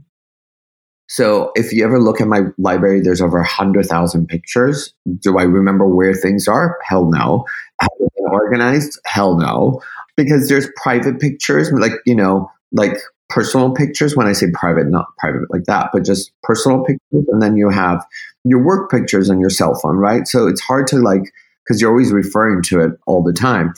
[1.08, 4.94] So if you ever look at my library, there's over a hundred thousand pictures.
[5.20, 6.78] Do I remember where things are?
[6.84, 7.46] Hell no.
[7.80, 9.00] Have they been organized?
[9.06, 9.82] Hell no.
[10.18, 12.98] Because there's private pictures, like, you know, like
[13.30, 14.16] personal pictures.
[14.16, 17.26] When I say private, not private like that, but just personal pictures.
[17.30, 18.04] And then you have
[18.44, 20.28] your work pictures on your cell phone, right?
[20.28, 21.32] So it's hard to like,
[21.64, 23.74] because you're always referring to it all the time.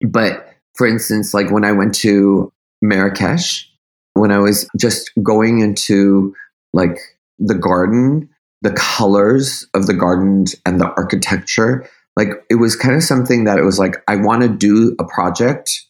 [0.00, 3.70] But for instance, like when I went to Marrakesh,
[4.14, 6.34] when I was just going into
[6.72, 6.98] like
[7.38, 8.28] the garden,
[8.62, 13.58] the colors of the gardens and the architecture, like it was kind of something that
[13.58, 15.82] it was like, I want to do a project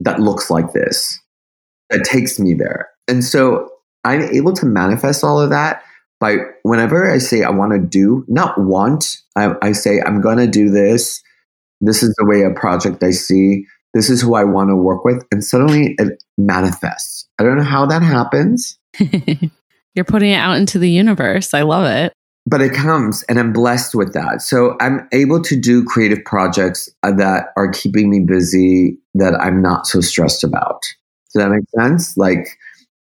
[0.00, 1.18] that looks like this,
[1.90, 2.88] that takes me there.
[3.06, 3.70] And so
[4.04, 5.82] I'm able to manifest all of that
[6.20, 10.38] by whenever I say I want to do, not want, I, I say I'm going
[10.38, 11.22] to do this.
[11.80, 13.66] This is the way a project I see.
[13.94, 15.24] This is who I want to work with.
[15.32, 17.28] And suddenly it manifests.
[17.38, 18.78] I don't know how that happens.
[19.94, 21.54] You're putting it out into the universe.
[21.54, 22.12] I love it.
[22.46, 24.40] But it comes and I'm blessed with that.
[24.40, 29.60] So I'm able to do creative projects uh, that are keeping me busy that I'm
[29.60, 30.80] not so stressed about.
[31.32, 32.16] Does that make sense?
[32.16, 32.46] Like,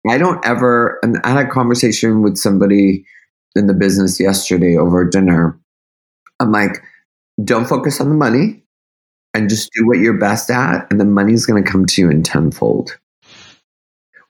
[0.10, 3.06] I don't ever, and I had a conversation with somebody
[3.56, 5.60] in the business yesterday over dinner.
[6.40, 6.82] I'm like,
[7.44, 8.64] don't focus on the money
[9.34, 12.10] and just do what you're best at, and the money's going to come to you
[12.10, 12.98] in tenfold.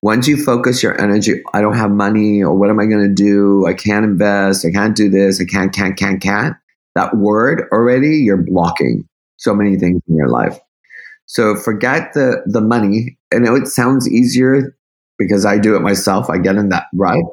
[0.01, 3.13] Once you focus your energy, I don't have money, or what am I going to
[3.13, 3.65] do?
[3.65, 4.65] I can't invest.
[4.65, 5.41] I can't do this.
[5.41, 6.55] I can't, can't, can't, can't.
[6.95, 9.07] That word already, you're blocking
[9.38, 10.57] so many things in your life.
[11.25, 13.17] So forget the the money.
[13.33, 14.75] I know it sounds easier
[15.17, 16.29] because I do it myself.
[16.29, 17.23] I get in that rut.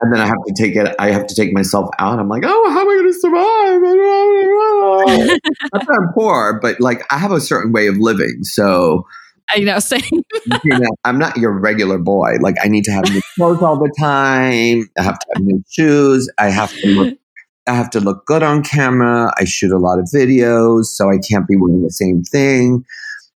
[0.00, 2.18] And then I have to take it, I have to take myself out.
[2.18, 3.80] I'm like, oh, how am I going to survive?
[5.72, 8.42] Not that I'm poor, but like I have a certain way of living.
[8.42, 9.06] So
[9.48, 10.02] I know, same.
[10.64, 12.36] you know, I'm not your regular boy.
[12.40, 14.88] Like I need to have new clothes all the time.
[14.98, 16.30] I have to have new shoes.
[16.38, 17.18] I have to look
[17.68, 19.32] I have to look good on camera.
[19.38, 22.84] I shoot a lot of videos, so I can't be wearing the same thing.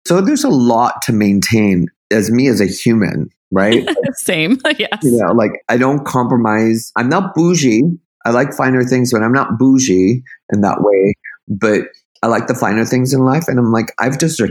[0.05, 3.89] So there's a lot to maintain as me as a human right?
[4.15, 4.59] Same.
[4.79, 4.99] yes.
[5.03, 6.93] You know, like I don't compromise.
[6.97, 7.83] I'm not bougie.
[8.25, 11.15] I like finer things, but I'm not bougie in that way.
[11.49, 11.83] But
[12.23, 13.45] I like the finer things in life.
[13.47, 14.43] And I'm like, I've just,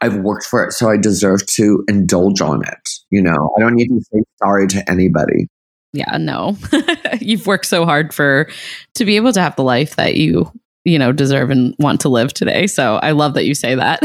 [0.00, 0.72] I've worked for it.
[0.72, 2.88] So I deserve to indulge on it.
[3.10, 5.48] You know, I don't need to say sorry to anybody.
[5.92, 6.56] Yeah, no.
[7.20, 8.48] You've worked so hard for,
[8.94, 10.50] to be able to have the life that you,
[10.84, 12.66] you know, deserve and want to live today.
[12.66, 14.00] So I love that you say that.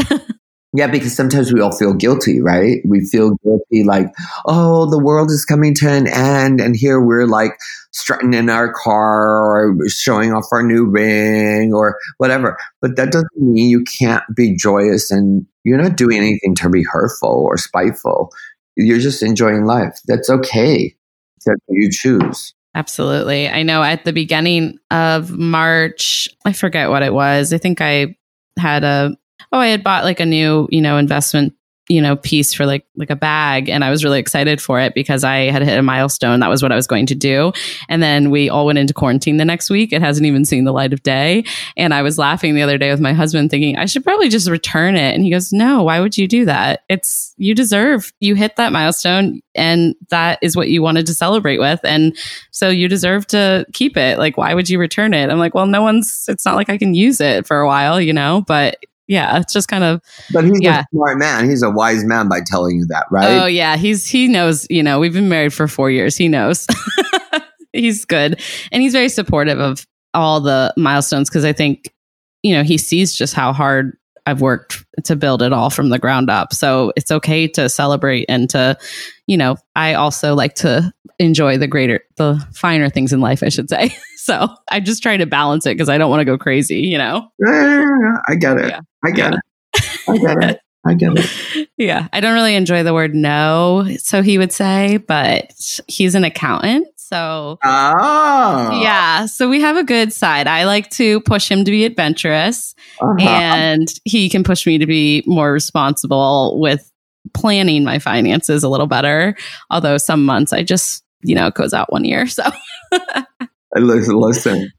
[0.76, 2.80] Yeah, because sometimes we all feel guilty, right?
[2.84, 4.12] We feel guilty like,
[4.44, 6.60] oh, the world is coming to an end.
[6.60, 7.56] And here we're like
[7.92, 12.58] strutting in our car or showing off our new ring or whatever.
[12.80, 16.82] But that doesn't mean you can't be joyous and you're not doing anything to be
[16.82, 18.32] hurtful or spiteful.
[18.76, 20.00] You're just enjoying life.
[20.06, 20.92] That's okay.
[21.46, 22.52] That's what you choose.
[22.74, 23.48] Absolutely.
[23.48, 27.52] I know at the beginning of March, I forget what it was.
[27.52, 28.16] I think I
[28.58, 29.16] had a
[29.54, 31.54] oh, I had bought like a new, you know, investment
[31.88, 34.94] you know piece for like like a bag and i was really excited for it
[34.94, 36.40] because i had hit a milestone.
[36.40, 37.52] That was what i was going to do.
[37.90, 39.92] And then we all went into quarantine the next week.
[39.92, 41.44] It hasn't even seen the light of day.
[41.76, 44.48] And i was laughing the other day with my husband thinking i should probably just
[44.48, 45.14] return it.
[45.14, 46.84] And he goes no why would you do that?
[46.88, 51.58] It's you deserve you hit that milestone and that is what you wanted to celebrate
[51.58, 51.80] with.
[51.84, 52.16] And
[52.50, 54.18] so you deserve to keep it.
[54.18, 55.28] Like why would you return it?
[55.28, 58.00] I'm like well no one's it's not like i can use it for a while
[58.00, 60.00] you know but yeah, it's just kind of.
[60.32, 60.80] But he's yeah.
[60.80, 61.48] a smart man.
[61.48, 63.42] He's a wise man by telling you that, right?
[63.42, 64.66] Oh yeah, he's he knows.
[64.70, 66.16] You know, we've been married for four years.
[66.16, 66.66] He knows.
[67.72, 68.40] he's good,
[68.72, 71.92] and he's very supportive of all the milestones because I think
[72.42, 73.96] you know he sees just how hard
[74.26, 76.54] I've worked to build it all from the ground up.
[76.54, 78.78] So it's okay to celebrate and to,
[79.26, 83.48] you know, I also like to enjoy the greater, the finer things in life, I
[83.48, 83.94] should say.
[84.16, 86.98] so I just try to balance it because I don't want to go crazy, you
[86.98, 87.28] know?
[87.46, 88.68] I get it.
[88.68, 88.80] Yeah.
[89.04, 89.38] I get yeah.
[89.38, 89.40] it.
[90.08, 90.60] I get it.
[90.86, 91.68] I get it.
[91.76, 92.08] yeah.
[92.12, 96.88] I don't really enjoy the word no, so he would say, but he's an accountant.
[97.14, 98.80] So, oh.
[98.82, 99.26] yeah.
[99.26, 100.48] So we have a good side.
[100.48, 103.20] I like to push him to be adventurous, uh-huh.
[103.20, 106.90] and he can push me to be more responsible with
[107.32, 109.36] planning my finances a little better.
[109.70, 112.26] Although some months I just, you know, it goes out one year.
[112.26, 112.42] So,
[113.76, 114.72] listen, listen.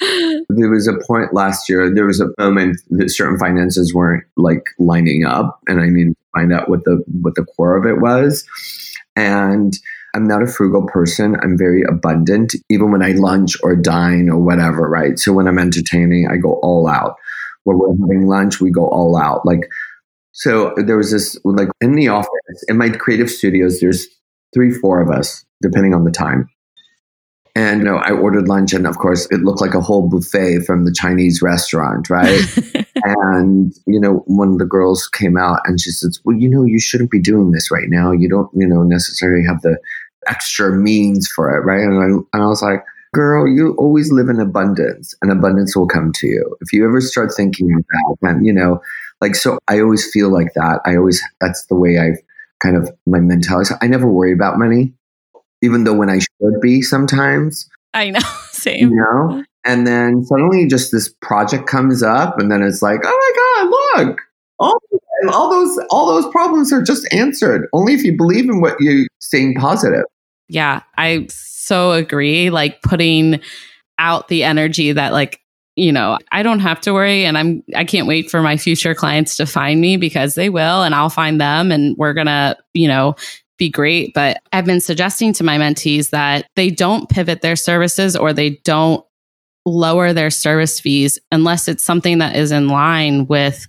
[0.48, 4.64] there was a point last year, there was a moment that certain finances weren't like
[4.78, 8.00] lining up, and I needed to find out what the what the core of it
[8.00, 8.46] was.
[9.16, 9.76] And
[10.14, 11.36] I'm not a frugal person.
[11.42, 15.18] I'm very abundant, even when I lunch or dine or whatever, right?
[15.18, 17.16] So when I'm entertaining, I go all out.
[17.64, 19.44] When we're having lunch, we go all out.
[19.44, 19.68] Like,
[20.32, 24.06] so there was this, like in the office, in my creative studios, there's
[24.52, 26.48] three, four of us, depending on the time.
[27.56, 30.64] And you know, I ordered lunch, and of course, it looked like a whole buffet
[30.66, 32.42] from the Chinese restaurant, right?
[33.04, 36.64] and you know, one of the girls came out and she says, "Well, you know,
[36.64, 38.10] you shouldn't be doing this right now.
[38.10, 39.78] You don't, you know, necessarily have the
[40.26, 44.28] extra means for it, right?" And I, and I was like, "Girl, you always live
[44.28, 46.56] in abundance, and abundance will come to you.
[46.60, 48.80] If you ever start thinking of that, then you know,
[49.20, 50.80] like, so I always feel like that.
[50.84, 52.18] I always that's the way I've
[52.62, 53.74] kind of my mentality.
[53.80, 54.94] I never worry about money
[55.64, 57.68] even though when I should be sometimes.
[57.94, 58.20] I know,
[58.50, 58.90] same.
[58.90, 59.44] You know?
[59.64, 63.34] And then suddenly just this project comes up and then it's like, oh
[63.96, 64.20] my God, look,
[64.58, 64.78] all,
[65.32, 67.66] all those all those problems are just answered.
[67.72, 70.04] Only if you believe in what you're saying positive.
[70.48, 72.50] Yeah, I so agree.
[72.50, 73.40] Like putting
[73.98, 75.40] out the energy that like
[75.76, 78.94] you know, I don't have to worry and I'm I can't wait for my future
[78.94, 82.86] clients to find me because they will and I'll find them and we're to, you
[82.86, 83.16] know,
[83.58, 84.14] be great.
[84.14, 88.60] But I've been suggesting to my mentees that they don't pivot their services or they
[88.64, 89.04] don't
[89.66, 93.66] lower their service fees unless it's something that is in line with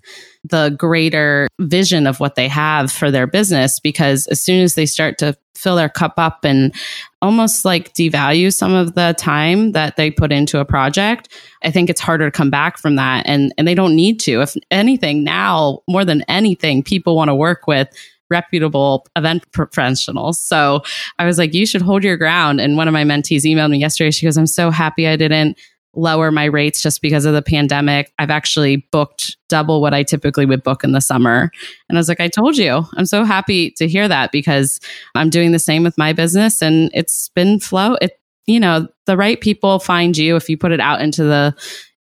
[0.50, 3.80] the greater vision of what they have for their business.
[3.80, 6.74] Because as soon as they start to fill their cup up and
[7.22, 11.30] almost like devalue some of the time that they put into a project,
[11.64, 13.24] I think it's harder to come back from that.
[13.26, 14.42] And, and they don't need to.
[14.42, 17.90] If anything, now more than anything, people want to work with
[18.30, 20.40] reputable event professionals.
[20.40, 20.82] So
[21.20, 22.60] I was like, you should hold your ground.
[22.60, 24.12] And one of my mentees emailed me yesterday.
[24.12, 25.58] She goes, I'm so happy I didn't
[25.96, 28.12] lower my rates just because of the pandemic.
[28.20, 31.52] I've actually booked double what I typically would book in the summer.
[31.90, 32.86] And I was like, I told you.
[32.96, 34.80] I'm so happy to hear that because
[35.16, 37.96] I'm doing the same with my business and it's been flow.
[38.02, 41.56] It, you know, the right people find you if you put it out into the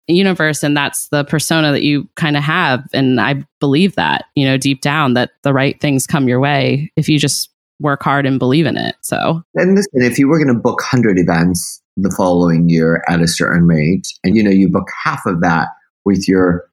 [0.07, 4.45] universe and that's the persona that you kind of have and i believe that you
[4.45, 7.49] know deep down that the right things come your way if you just
[7.81, 10.77] work hard and believe in it so and listen if you were going to book
[10.77, 14.07] 100 events the following year at a certain rate.
[14.23, 15.69] And you know you book half of that
[16.05, 16.69] with your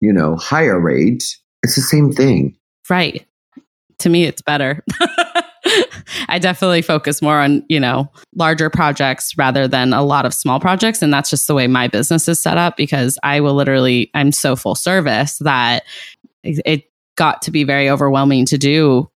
[0.00, 1.24] you know higher rate.
[1.62, 2.56] It's the same thing.
[2.88, 3.26] Right.
[4.00, 4.82] To me it's better.
[6.28, 10.60] I definitely focus more on, you know, larger projects rather than a lot of small
[10.60, 11.02] projects.
[11.02, 14.32] And that's just the way my business is set up because I will literally, I'm
[14.32, 15.84] so full service that
[16.42, 16.84] it
[17.16, 19.10] got to be very overwhelming to do,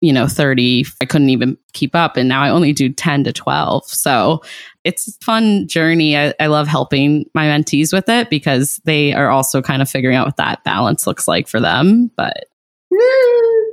[0.00, 0.84] you know, 30.
[1.00, 2.16] I couldn't even keep up.
[2.16, 3.84] And now I only do 10 to 12.
[3.84, 4.42] So
[4.84, 6.16] it's a fun journey.
[6.16, 10.16] I, I love helping my mentees with it because they are also kind of figuring
[10.16, 12.10] out what that balance looks like for them.
[12.16, 12.44] But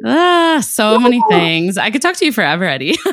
[0.06, 1.78] Ah, so many things.
[1.78, 2.96] I could talk to you forever, Eddie.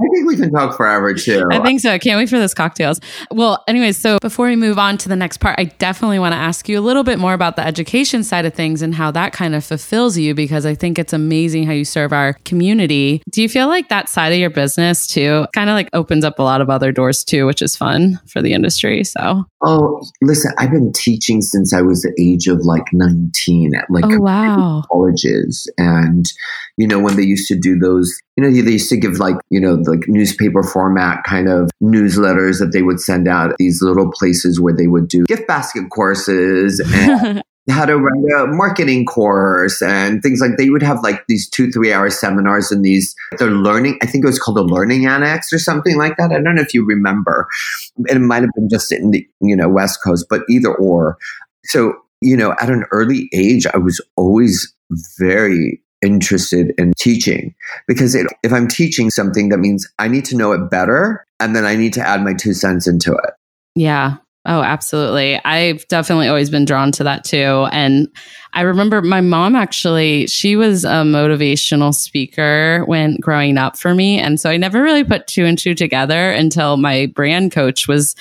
[0.00, 1.46] I think we can talk forever too.
[1.52, 1.90] I think so.
[1.90, 3.00] I can't wait for those cocktails.
[3.30, 6.36] Well, anyways, so before we move on to the next part, I definitely want to
[6.36, 9.32] ask you a little bit more about the education side of things and how that
[9.32, 13.22] kind of fulfills you because I think it's amazing how you serve our community.
[13.30, 16.38] Do you feel like that side of your business too kind of like opens up
[16.38, 19.04] a lot of other doors too, which is fun for the industry?
[19.04, 23.84] So, oh, listen, I've been teaching since I was the age of like 19 at
[23.90, 24.82] like oh, wow.
[24.90, 25.70] colleges.
[25.78, 26.26] And,
[26.76, 29.36] you know, when they used to do those, you know, they used to give like,
[29.50, 34.10] you know, like newspaper format kind of newsletters that they would send out these little
[34.10, 39.80] places where they would do gift basket courses and how to write a marketing course
[39.80, 43.50] and things like they would have like these two three hour seminars and these they're
[43.50, 46.30] learning i think it was called a learning annex or something like that.
[46.30, 47.48] I don't know if you remember.
[48.06, 51.16] It might have been just in the you know west coast but either or.
[51.64, 54.74] So you know at an early age i was always
[55.18, 57.54] very interested in teaching
[57.88, 61.56] because it, if I'm teaching something, that means I need to know it better and
[61.56, 63.34] then I need to add my two cents into it.
[63.74, 64.16] Yeah.
[64.46, 65.42] Oh, absolutely.
[65.42, 67.66] I've definitely always been drawn to that too.
[67.72, 68.08] And
[68.52, 74.18] I remember my mom actually, she was a motivational speaker when growing up for me.
[74.18, 78.14] And so I never really put two and two together until my brand coach was,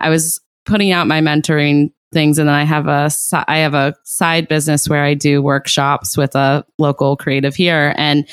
[0.00, 3.10] I was putting out my mentoring things and then I have a
[3.48, 8.26] I have a side business where I do workshops with a local creative here and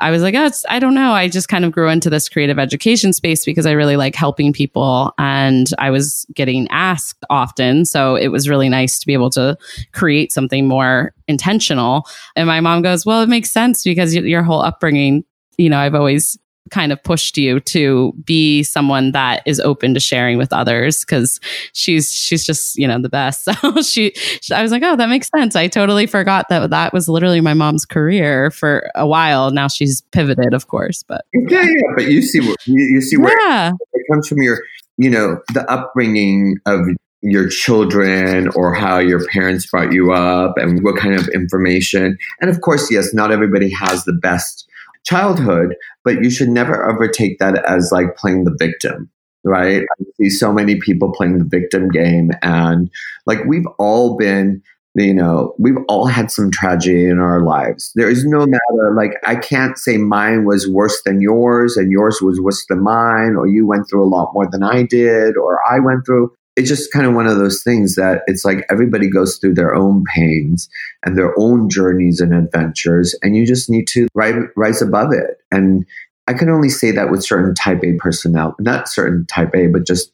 [0.00, 1.10] I was like, oh, I don't know.
[1.10, 4.52] I just kind of grew into this creative education space because I really like helping
[4.52, 7.84] people and I was getting asked often.
[7.84, 9.58] So it was really nice to be able to
[9.92, 12.06] create something more intentional.
[12.36, 15.24] And my mom goes, well, it makes sense because your whole upbringing,
[15.56, 16.38] you know, I've always
[16.70, 21.40] kind of pushed you to be someone that is open to sharing with others because
[21.72, 23.48] she's she's just you know the best.
[23.58, 25.56] So she, she, i was like oh that makes sense.
[25.56, 29.50] I totally forgot that that was literally my mom's career for a while.
[29.50, 33.38] Now she's pivoted of course but yeah yeah but you see you, you see where
[33.48, 33.72] yeah.
[33.92, 34.62] it comes from your
[34.96, 36.80] you know the upbringing of
[37.20, 42.16] your children or how your parents brought you up and what kind of information.
[42.40, 44.68] And of course yes not everybody has the best
[45.04, 45.74] childhood,
[46.08, 49.10] but you should never ever take that as like playing the victim,
[49.44, 49.82] right?
[49.82, 52.90] I see so many people playing the victim game, and
[53.26, 54.62] like we've all been
[54.94, 57.92] you know, we've all had some tragedy in our lives.
[57.94, 62.20] There is no matter, like, I can't say mine was worse than yours and yours
[62.20, 65.60] was worse than mine, or you went through a lot more than I did, or
[65.70, 69.08] I went through it's just kind of one of those things that it's like everybody
[69.08, 70.68] goes through their own pains
[71.04, 75.38] and their own journeys and adventures, and you just need to rise, rise above it.
[75.52, 75.86] And
[76.26, 79.86] I can only say that with certain type A personnel, not certain type A, but
[79.86, 80.12] just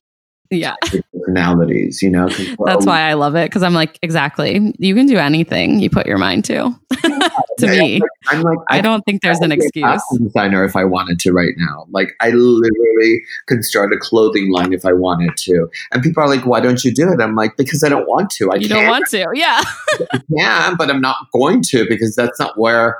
[0.54, 0.74] yeah.
[1.12, 2.28] Personalities you know
[2.66, 4.74] that's why i love it because i'm like exactly.
[4.78, 6.74] You can do anything you put your mind to.
[7.58, 8.00] To me.
[8.26, 10.02] I'm like, i don't think there's an excuse.
[10.18, 11.86] designer if i wanted to right now.
[11.92, 15.70] Like i literally could start a clothing line if i wanted to.
[15.92, 17.20] And people are like why don't you do it?
[17.20, 18.50] I'm like because i don't want to.
[18.50, 19.26] I you don't want to.
[19.34, 19.62] Yeah.
[20.28, 22.98] Yeah but i'm not going to because that's not where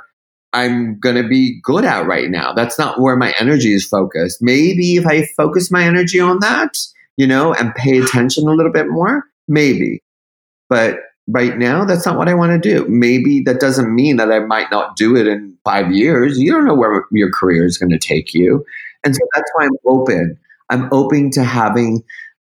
[0.55, 2.53] I'm going to be good at right now.
[2.53, 4.37] That's not where my energy is focused.
[4.41, 6.77] Maybe if I focus my energy on that,
[7.17, 9.23] you know, and pay attention a little bit more?
[9.47, 10.01] Maybe.
[10.69, 12.87] But right now, that's not what I want to do.
[12.87, 16.39] Maybe that doesn't mean that I might not do it in five years.
[16.39, 18.65] You don't know where your career is going to take you.
[19.03, 20.37] And so that's why I'm open.
[20.69, 22.03] I'm open to having,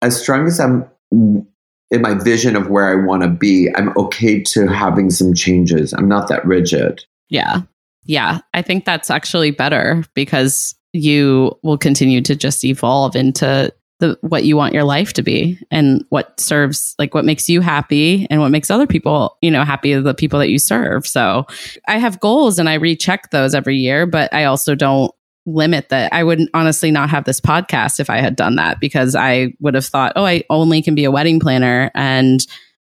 [0.02, 4.42] as strong as I'm in my vision of where I want to be, I'm okay
[4.42, 5.92] to having some changes.
[5.92, 7.04] I'm not that rigid.
[7.28, 7.62] Yeah.
[8.04, 8.40] Yeah.
[8.54, 14.44] I think that's actually better because you will continue to just evolve into the what
[14.44, 18.40] you want your life to be and what serves like what makes you happy and
[18.40, 21.07] what makes other people you know happy the people that you serve.
[21.07, 21.46] So
[21.86, 25.12] i have goals and i recheck those every year but i also don't
[25.46, 26.12] limit that.
[26.12, 29.74] I would honestly not have this podcast if i had done that because i would
[29.74, 32.46] have thought oh i only can be a wedding planner and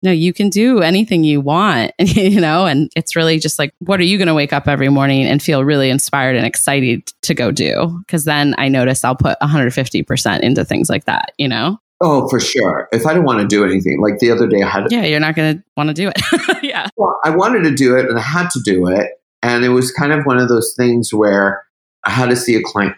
[0.04, 4.00] no, you can do anything you want, you know, and it's really just like, what
[4.00, 7.34] are you going to wake up every morning and feel really inspired and excited to
[7.34, 8.02] go do?
[8.06, 11.78] Because then I notice I'll put 150% into things like that, you know?
[12.04, 12.90] Oh, for sure.
[12.92, 14.92] If I didn't want to do anything, like the other day, I had.
[14.92, 16.64] Yeah, you're not going to want to do it.
[16.64, 16.88] yeah.
[16.98, 19.08] Well, I wanted to do it and I had to do it.
[19.44, 21.64] And it was kind of one of those things where
[22.04, 22.96] I had to see a client.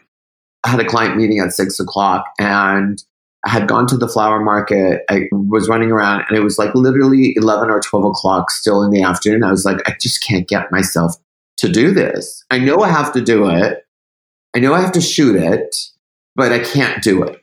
[0.64, 3.04] I had a client meeting at six o'clock and
[3.46, 5.04] I had gone to the flower market.
[5.10, 8.92] I was running around and it was like literally 11 or 12 o'clock still in
[8.92, 9.44] the afternoon.
[9.44, 11.16] I was like, I just can't get myself
[11.58, 12.44] to do this.
[12.50, 13.86] I know I have to do it.
[14.56, 15.76] I know I have to shoot it,
[16.36, 17.42] but I can't do it.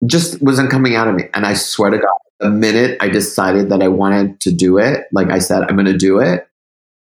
[0.00, 1.24] it just wasn't coming out of me.
[1.34, 5.06] And I swear to God, the minute I decided that I wanted to do it,
[5.12, 6.48] like I said, I'm going to do it.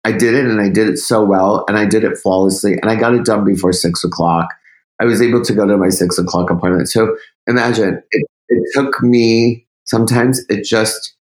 [0.04, 2.90] I did it and I did it so well and I did it flawlessly and
[2.90, 4.48] I got it done before six o'clock.
[5.00, 6.88] I was able to go to my six o'clock appointment.
[6.88, 7.16] So
[7.46, 11.14] imagine it, it took me sometimes it just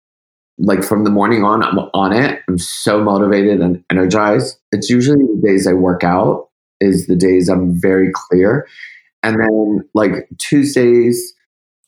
[0.58, 2.42] like from the morning on i'm on it.
[2.48, 4.58] I'm so motivated and energized.
[4.72, 6.50] It's usually the days i work out
[6.80, 8.68] is the days i'm very clear.
[9.24, 11.34] And then like tuesdays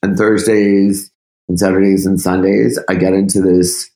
[0.01, 1.11] and thursdays
[1.47, 3.89] and saturdays and sundays i get into this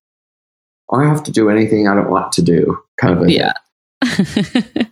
[0.91, 3.53] oh, i have to do anything i don't want to do kind of a yeah.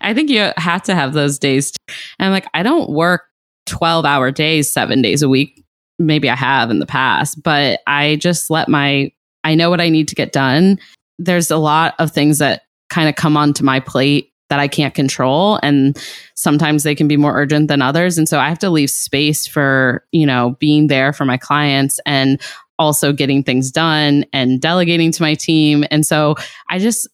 [0.00, 1.72] I think you have to have those days.
[2.18, 3.22] And like, I don't work
[3.70, 5.64] 12 hour days, seven days a week.
[5.98, 9.12] Maybe I have in the past, but I just let my,
[9.44, 10.78] I know what I need to get done.
[11.18, 14.94] There's a lot of things that kind of come onto my plate that I can't
[14.94, 15.60] control.
[15.62, 15.96] And
[16.34, 18.18] sometimes they can be more urgent than others.
[18.18, 22.00] And so I have to leave space for, you know, being there for my clients
[22.04, 22.40] and
[22.78, 25.84] also getting things done and delegating to my team.
[25.90, 26.34] And so
[26.68, 27.08] I just,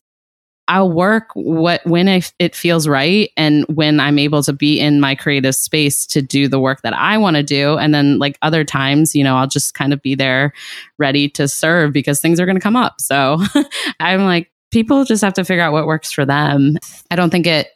[0.69, 5.01] I'll work what when I, it feels right and when I'm able to be in
[5.01, 7.79] my creative space to do the work that I want to do.
[7.79, 10.53] And then like other times, you know, I'll just kind of be there
[10.99, 13.01] ready to serve because things are going to come up.
[13.01, 13.39] So
[14.01, 16.77] I'm like, people just have to figure out what works for them.
[17.11, 17.69] I don't think it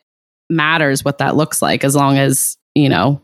[0.48, 3.22] matters what that looks like as long as, you know,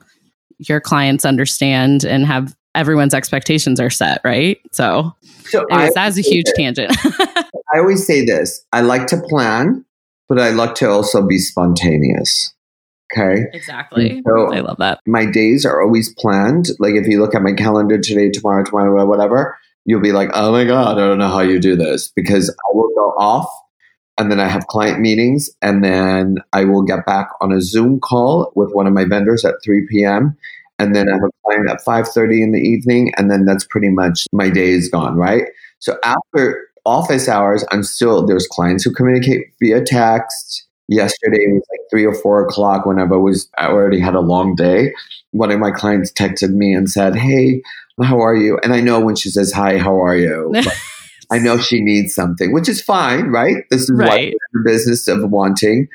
[0.59, 4.61] your clients understand and have everyone's expectations are set, right?
[4.72, 5.14] So,
[5.45, 6.97] so anyways, that was a huge tangent.
[7.74, 9.85] I always say this I like to plan,
[10.29, 12.53] but I like to also be spontaneous.
[13.12, 13.45] Okay.
[13.53, 14.22] Exactly.
[14.27, 15.01] so I love that.
[15.07, 16.70] My days are always planned.
[16.79, 20.53] Like if you look at my calendar today, tomorrow, tomorrow, whatever, you'll be like, oh
[20.53, 23.49] my God, I don't know how you do this because I will go off
[24.18, 28.01] and then I have client meetings and then I will get back on a Zoom
[28.01, 30.37] call with one of my vendors at 3 p.m.
[30.79, 33.89] And then I have a client at 5.30 in the evening and then that's pretty
[33.89, 35.45] much my day is gone, right?
[35.79, 41.66] So after office hours, I'm still, there's clients who communicate via text, yesterday it was
[41.70, 44.93] like three or four o'clock whenever I was I already had a long day.
[45.33, 47.62] One of my clients texted me and said, Hey,
[48.03, 48.59] how are you?
[48.62, 50.53] And I know when she says hi, how are you?
[51.31, 53.64] I know she needs something, which is fine, right?
[53.70, 54.35] This is right.
[54.53, 55.89] the business of wanting.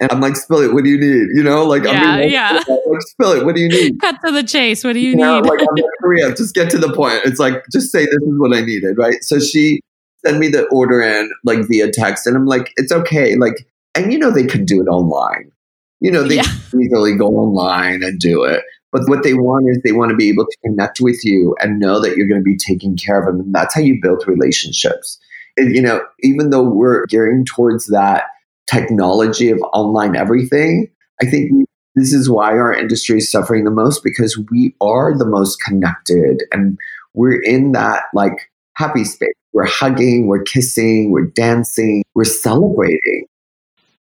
[0.00, 0.72] And I'm like, spill it.
[0.72, 1.36] What do you need?
[1.36, 2.52] You know, like, yeah, I mean, yeah.
[2.68, 3.44] Like, spill it.
[3.44, 4.00] What do you need?
[4.00, 4.82] Cut to the chase.
[4.82, 5.22] What do you, you need?
[5.22, 6.34] Know, like, I'm Korea.
[6.36, 7.20] Just get to the point.
[7.24, 9.22] It's like, just say this is what I needed, right?
[9.22, 9.80] So she
[10.24, 13.36] sent me the order in like via text, and I'm like, it's okay.
[13.36, 15.52] Like, and you know, they can do it online.
[16.00, 16.44] You know, they yeah.
[16.78, 18.62] easily go online and do it.
[18.92, 21.78] But what they want is they want to be able to connect with you and
[21.78, 23.40] know that you're going to be taking care of them.
[23.40, 25.18] And that's how you build relationships.
[25.56, 28.24] And, you know, even though we're gearing towards that
[28.66, 30.88] technology of online everything,
[31.22, 31.50] I think
[31.94, 36.42] this is why our industry is suffering the most because we are the most connected
[36.52, 36.78] and
[37.14, 39.34] we're in that like happy space.
[39.52, 43.26] We're hugging, we're kissing, we're dancing, we're celebrating.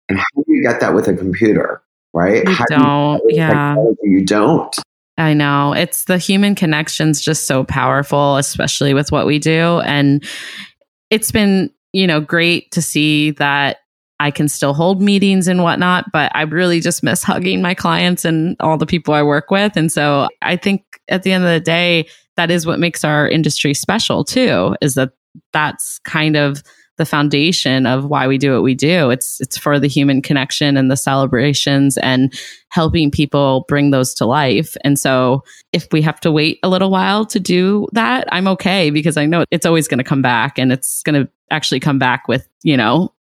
[0.08, 1.80] And how do you get that with a computer,
[2.12, 2.44] right?
[2.44, 3.18] You how don't.
[3.18, 3.76] Do you yeah.
[4.02, 4.74] You don't.
[5.16, 5.72] I know.
[5.72, 9.80] It's the human connection's just so powerful, especially with what we do.
[9.80, 10.24] And
[11.10, 13.78] it's been, you know, great to see that
[14.20, 18.24] I can still hold meetings and whatnot, but I really just miss hugging my clients
[18.24, 19.76] and all the people I work with.
[19.76, 23.28] And so I think at the end of the day, that is what makes our
[23.28, 25.10] industry special too, is that
[25.52, 26.62] that's kind of
[26.98, 29.10] the foundation of why we do what we do.
[29.10, 32.32] It's it's for the human connection and the celebrations and
[32.70, 34.76] helping people bring those to life.
[34.84, 35.42] And so
[35.72, 39.26] if we have to wait a little while to do that, I'm okay because I
[39.26, 42.46] know it's always going to come back and it's going to actually come back with,
[42.62, 43.14] you know,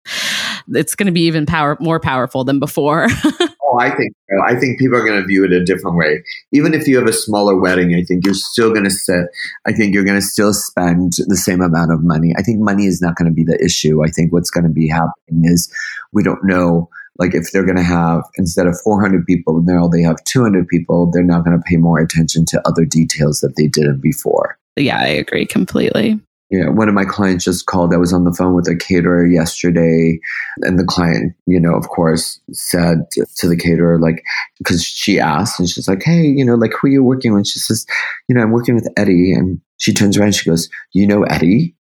[0.74, 3.08] it's going to be even power more powerful than before.
[3.70, 4.36] Oh, I think so.
[4.46, 6.24] I think people are going to view it a different way.
[6.54, 9.26] Even if you have a smaller wedding, I think you're still going to sit.
[9.66, 12.34] I think you're going to still spend the same amount of money.
[12.38, 14.06] I think money is not going to be the issue.
[14.06, 15.70] I think what's going to be happening is
[16.14, 16.90] we don't know.
[17.20, 21.12] Like if they're going to have instead of 400 people, now they have 200 people.
[21.12, 24.58] They're not going to pay more attention to other details that they didn't before.
[24.78, 26.20] Yeah, I agree completely.
[26.50, 27.94] Yeah, one of my clients just called.
[27.94, 30.18] I was on the phone with a caterer yesterday,
[30.62, 34.24] and the client, you know, of course, said to the caterer, like,
[34.58, 37.48] because she asked, and she's like, "Hey, you know, like, who are you working with?"
[37.48, 37.86] She says,
[38.30, 41.24] "You know, I'm working with Eddie," and she turns around, and she goes, "You know
[41.24, 41.76] Eddie?"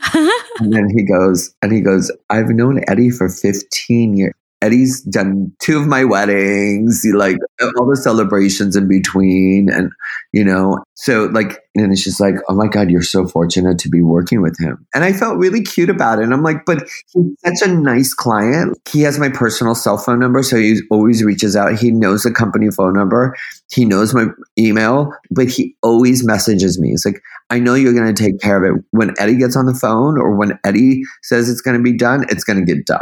[0.14, 5.52] and then he goes, and he goes, "I've known Eddie for 15 years." Eddie's done
[5.58, 7.36] two of my weddings, like
[7.78, 9.70] all the celebrations in between.
[9.70, 9.90] And,
[10.32, 13.88] you know, so like, and it's just like, oh my God, you're so fortunate to
[13.88, 14.86] be working with him.
[14.94, 16.24] And I felt really cute about it.
[16.24, 18.78] And I'm like, but he's such a nice client.
[18.90, 20.42] He has my personal cell phone number.
[20.42, 21.78] So he always reaches out.
[21.78, 23.34] He knows the company phone number.
[23.72, 24.26] He knows my
[24.58, 26.92] email, but he always messages me.
[26.92, 28.84] It's like, I know you're going to take care of it.
[28.90, 32.26] When Eddie gets on the phone or when Eddie says it's going to be done,
[32.28, 33.00] it's going to get done.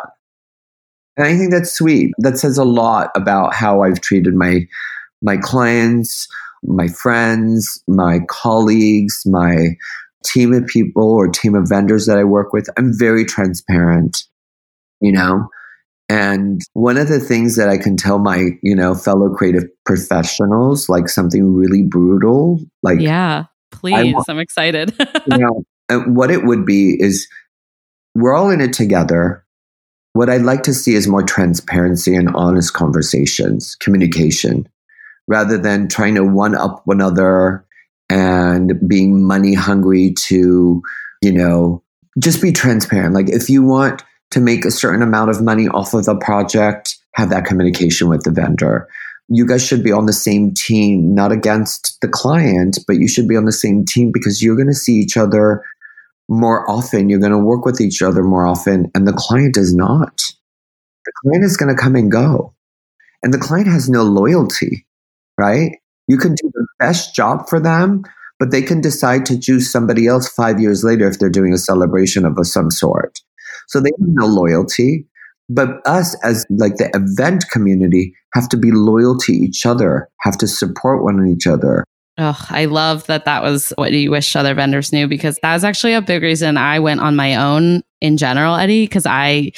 [1.18, 2.12] And I think that's sweet.
[2.18, 4.60] That says a lot about how I've treated my
[5.20, 6.28] my clients,
[6.62, 9.70] my friends, my colleagues, my
[10.24, 12.68] team of people or team of vendors that I work with.
[12.78, 14.24] I'm very transparent,
[15.00, 15.48] you know.
[16.08, 20.88] And one of the things that I can tell my, you know, fellow creative professionals,
[20.88, 24.14] like something really brutal, like Yeah, please.
[24.28, 24.94] I'm excited.
[25.26, 25.64] you know,
[26.06, 27.26] what it would be is
[28.14, 29.44] we're all in it together
[30.18, 34.68] what I'd like to see is more transparency and honest conversations, communication,
[35.28, 37.64] rather than trying to one up one another
[38.10, 40.82] and being money hungry to,
[41.22, 41.84] you know,
[42.18, 43.14] just be transparent.
[43.14, 44.02] Like if you want
[44.32, 48.24] to make a certain amount of money off of the project, have that communication with
[48.24, 48.88] the vendor.
[49.28, 53.28] You guys should be on the same team, not against the client, but you should
[53.28, 55.62] be on the same team because you're going to see each other
[56.28, 59.74] more often, you're going to work with each other more often, and the client does
[59.74, 60.20] not.
[61.04, 62.54] The client is going to come and go,
[63.22, 64.86] and the client has no loyalty,
[65.38, 65.72] right?
[66.06, 68.04] You can do the best job for them,
[68.38, 71.58] but they can decide to choose somebody else five years later if they're doing a
[71.58, 73.20] celebration of some sort.
[73.66, 75.06] So they have no loyalty.
[75.50, 80.36] But us as like the event community have to be loyal to each other, have
[80.38, 81.84] to support one each other,
[82.20, 85.62] Oh, I love that that was what you wish other vendors knew because that was
[85.62, 89.52] actually a big reason I went on my own in general, Eddie, because I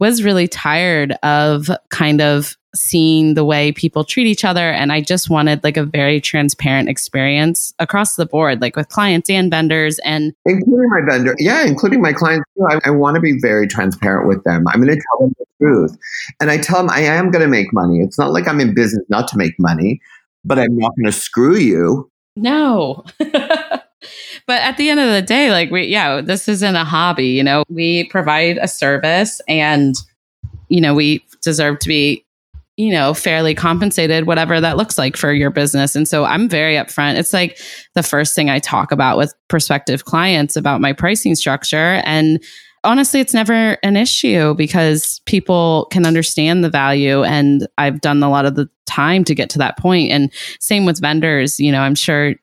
[0.00, 4.70] was really tired of kind of seeing the way people treat each other.
[4.70, 9.30] And I just wanted like a very transparent experience across the board, like with clients
[9.30, 11.36] and vendors and including my vendor.
[11.38, 12.66] Yeah, including my clients too.
[12.68, 14.66] I, I want to be very transparent with them.
[14.68, 15.96] I'm going to tell them the truth.
[16.40, 18.00] And I tell them I am going to make money.
[18.00, 20.00] It's not like I'm in business not to make money
[20.44, 22.10] but I'm not going to screw you.
[22.36, 23.04] No.
[23.18, 23.82] but
[24.48, 27.28] at the end of the day, like we, yeah, this isn't a hobby.
[27.28, 29.94] You know, we provide a service and,
[30.68, 32.24] you know, we deserve to be,
[32.76, 35.94] you know, fairly compensated, whatever that looks like for your business.
[35.94, 37.18] And so I'm very upfront.
[37.18, 37.58] It's like
[37.94, 42.02] the first thing I talk about with prospective clients about my pricing structure.
[42.04, 42.42] And
[42.84, 47.22] honestly, it's never an issue because people can understand the value.
[47.24, 50.12] And I've done a lot of the time to get to that point.
[50.12, 52.34] And same with vendors, you know, I'm sure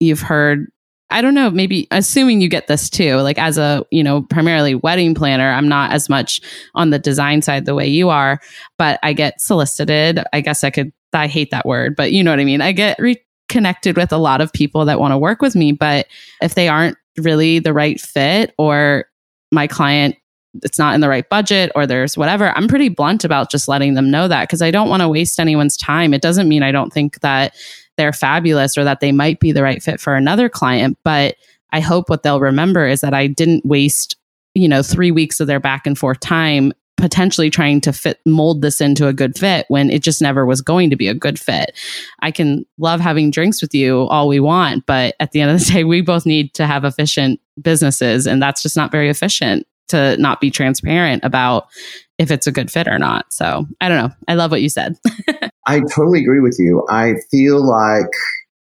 [0.00, 0.66] you've heard
[1.10, 4.74] I don't know, maybe assuming you get this too, like as a, you know, primarily
[4.74, 6.40] wedding planner, I'm not as much
[6.74, 8.40] on the design side the way you are,
[8.78, 10.24] but I get solicited.
[10.32, 12.60] I guess I could, I hate that word, but you know what I mean?
[12.60, 16.06] I get reconnected with a lot of people that want to work with me, but
[16.42, 19.04] if they aren't really the right fit or
[19.54, 20.16] my client
[20.62, 23.94] it's not in the right budget or there's whatever, I'm pretty blunt about just letting
[23.94, 26.14] them know that because I don't want to waste anyone's time.
[26.14, 27.56] It doesn't mean I don't think that
[27.96, 31.36] they're fabulous or that they might be the right fit for another client, but
[31.72, 34.16] I hope what they'll remember is that I didn't waste,
[34.54, 38.62] you know, 3 weeks of their back and forth time potentially trying to fit mold
[38.62, 41.38] this into a good fit when it just never was going to be a good
[41.38, 41.78] fit.
[42.20, 45.58] I can love having drinks with you all we want, but at the end of
[45.58, 49.66] the day we both need to have efficient businesses and that's just not very efficient
[49.88, 51.66] to not be transparent about
[52.18, 53.32] if it's a good fit or not.
[53.32, 54.14] So, I don't know.
[54.28, 54.96] I love what you said.
[55.66, 56.86] I totally agree with you.
[56.88, 58.10] I feel like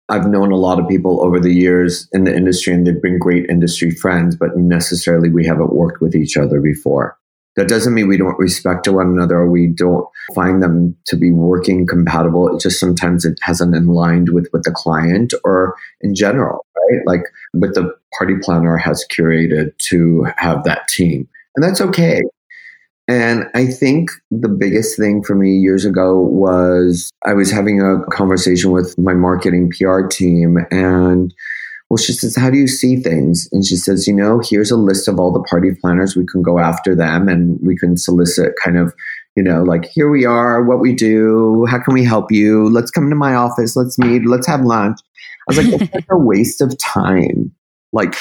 [0.10, 3.20] I've known a lot of people over the years in the industry and they've been
[3.20, 7.18] great industry friends, but necessarily we haven't worked with each other before.
[7.58, 11.32] That doesn't mean we don't respect one another or we don't find them to be
[11.32, 12.56] working compatible.
[12.56, 17.02] It just sometimes it hasn't aligned with, with the client or in general, right?
[17.06, 21.28] Like with the party planner has curated to have that team.
[21.56, 22.22] And that's okay.
[23.08, 28.06] And I think the biggest thing for me years ago was I was having a
[28.12, 31.34] conversation with my marketing PR team and
[31.90, 33.48] well, she says, How do you see things?
[33.52, 36.16] And she says, You know, here's a list of all the party planners.
[36.16, 38.94] We can go after them and we can solicit kind of,
[39.36, 42.70] you know, like, here we are, what we do, how can we help you?
[42.70, 45.00] Let's come to my office, let's meet, let's have lunch.
[45.50, 47.54] I was like, It's a waste of time.
[47.94, 48.16] Like,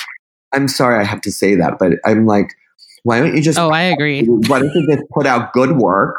[0.53, 2.55] I'm sorry I have to say that, but I'm like,
[3.03, 4.25] why don't you just Oh, I agree.
[4.27, 6.17] Why don't you just put out good work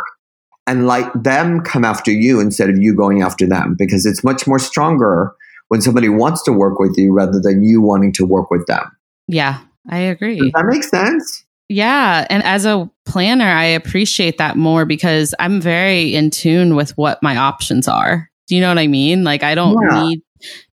[0.66, 3.76] and let them come after you instead of you going after them?
[3.78, 5.34] Because it's much more stronger
[5.70, 8.86] when somebody wants to work with you rather than you wanting to work with them.
[9.28, 9.60] Yeah,
[9.90, 10.40] I agree.
[10.40, 11.46] Does that make sense?
[11.70, 12.26] Yeah.
[12.30, 17.22] And as a planner, I appreciate that more because I'm very in tune with what
[17.22, 18.30] my options are.
[18.48, 19.26] Do you know what I mean?
[19.26, 20.08] Like, I don't yeah.
[20.08, 20.22] need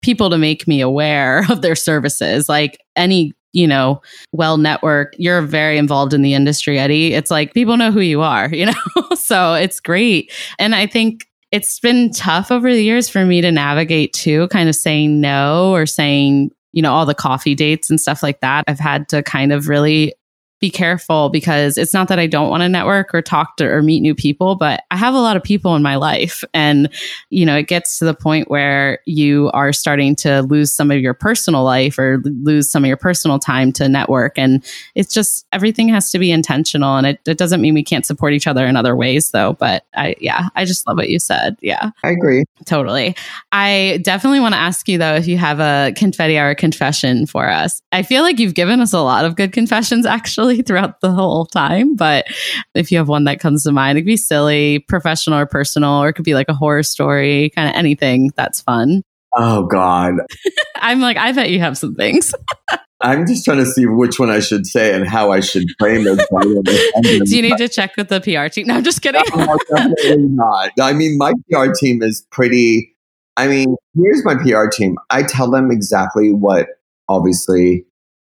[0.03, 2.49] people to make me aware of their services.
[2.49, 7.15] Like, any you know, well network, you're very involved in the industry, Eddie.
[7.15, 9.09] It's like people know who you are, you know?
[9.15, 10.33] so it's great.
[10.59, 14.69] And I think it's been tough over the years for me to navigate too, kind
[14.69, 18.65] of saying no or saying, you know, all the coffee dates and stuff like that.
[18.67, 20.15] I've had to kind of really
[20.65, 23.83] be careful because it's not that I don't want to network or talk to or
[23.83, 26.43] meet new people, but I have a lot of people in my life.
[26.55, 26.89] And,
[27.29, 31.01] you know, it gets to the point where you are starting to lose some of
[31.01, 34.39] your personal life or lose some of your personal time to network.
[34.39, 36.97] And it's just everything has to be intentional.
[36.97, 39.53] And it, it doesn't mean we can't support each other in other ways, though.
[39.53, 41.59] But I, yeah, I just love what you said.
[41.61, 41.91] Yeah.
[42.03, 42.45] I agree.
[42.65, 43.17] Totally.
[43.53, 47.51] I definitely want to ask you, though, if you have a confetti hour confession for
[47.51, 47.83] us.
[47.93, 51.47] I feel like you've given us a lot of good confessions, actually throughout the whole
[51.47, 51.97] time.
[51.97, 52.27] But
[52.75, 56.03] if you have one that comes to mind, it could be silly, professional or personal,
[56.03, 59.03] or it could be like a horror story, kind of anything that's fun.
[59.37, 60.15] Oh God.
[60.77, 62.35] I'm like, I bet you have some things.
[63.01, 66.07] I'm just trying to see which one I should say and how I should frame
[66.07, 67.25] it.
[67.27, 68.67] Do you need to check with the PR team?
[68.67, 69.23] No, I'm just kidding.
[69.37, 70.71] no, definitely not.
[70.81, 72.97] I mean, my PR team is pretty.
[73.37, 74.97] I mean, here's my PR team.
[75.11, 76.69] I tell them exactly what,
[77.09, 77.85] obviously,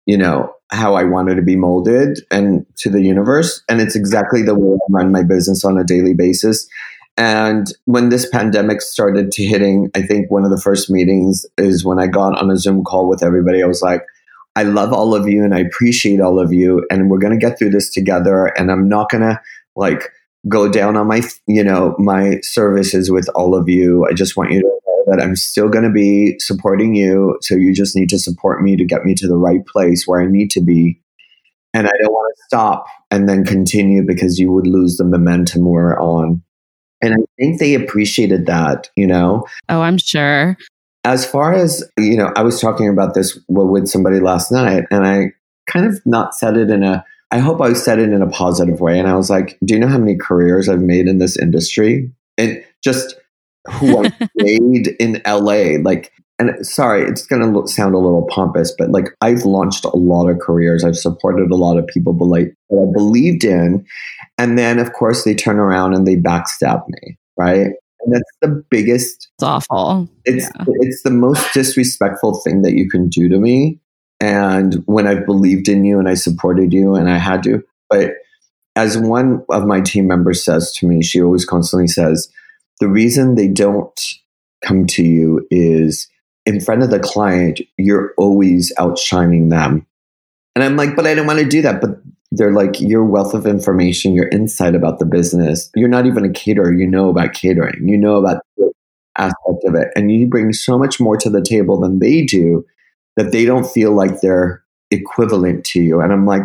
[0.07, 3.62] you know, how I wanted to be molded and to the universe.
[3.68, 6.68] And it's exactly the way I run my business on a daily basis.
[7.16, 11.85] And when this pandemic started to hitting, I think one of the first meetings is
[11.85, 13.62] when I got on a Zoom call with everybody.
[13.62, 14.03] I was like,
[14.57, 16.87] I love all of you and I appreciate all of you.
[16.91, 18.47] And we're going to get through this together.
[18.57, 19.41] And I'm not going to
[19.77, 20.11] like
[20.49, 24.07] go down on my, you know, my services with all of you.
[24.07, 24.80] I just want you to
[25.11, 27.37] that I'm still going to be supporting you.
[27.43, 30.23] So you just need to support me to get me to the right place where
[30.23, 31.01] I need to be.
[31.75, 35.65] And I don't want to stop and then continue because you would lose the momentum
[35.65, 36.43] we're on.
[37.03, 39.45] And I think they appreciated that, you know?
[39.69, 40.57] Oh, I'm sure.
[41.05, 45.07] As far as, you know, I was talking about this with somebody last night and
[45.07, 45.33] I
[45.69, 48.81] kind of not said it in a, I hope I said it in a positive
[48.81, 48.99] way.
[48.99, 52.13] And I was like, do you know how many careers I've made in this industry?
[52.37, 53.15] And just
[53.69, 55.81] who I made in LA.
[55.83, 59.97] Like, and sorry, it's going to sound a little pompous, but like I've launched a
[59.97, 60.85] lot of careers.
[60.85, 63.85] I've supported a lot of people but like that I believed in.
[64.39, 67.73] And then, of course, they turn around and they backstab me, right?
[68.03, 69.29] And that's the biggest.
[69.37, 70.09] It's awful.
[70.25, 70.65] It's yeah.
[70.81, 73.79] it's the most disrespectful thing that you can do to me.
[74.21, 78.13] And when I've believed in you and I supported you and I had to, but
[78.77, 82.31] as one of my team members says to me, she always constantly says,
[82.81, 83.99] the reason they don't
[84.64, 86.09] come to you is
[86.47, 89.87] in front of the client, you're always outshining them.
[90.55, 91.81] And I'm like, but I don't want to do that.
[91.81, 92.01] But
[92.33, 95.70] they're like, your wealth of information, your insight about the business.
[95.74, 96.72] You're not even a caterer.
[96.72, 97.89] You know about catering.
[97.89, 98.72] You know about the
[99.18, 99.89] aspect of it.
[99.95, 102.64] And you bring so much more to the table than they do
[103.16, 106.01] that they don't feel like they're equivalent to you.
[106.01, 106.43] And I'm like,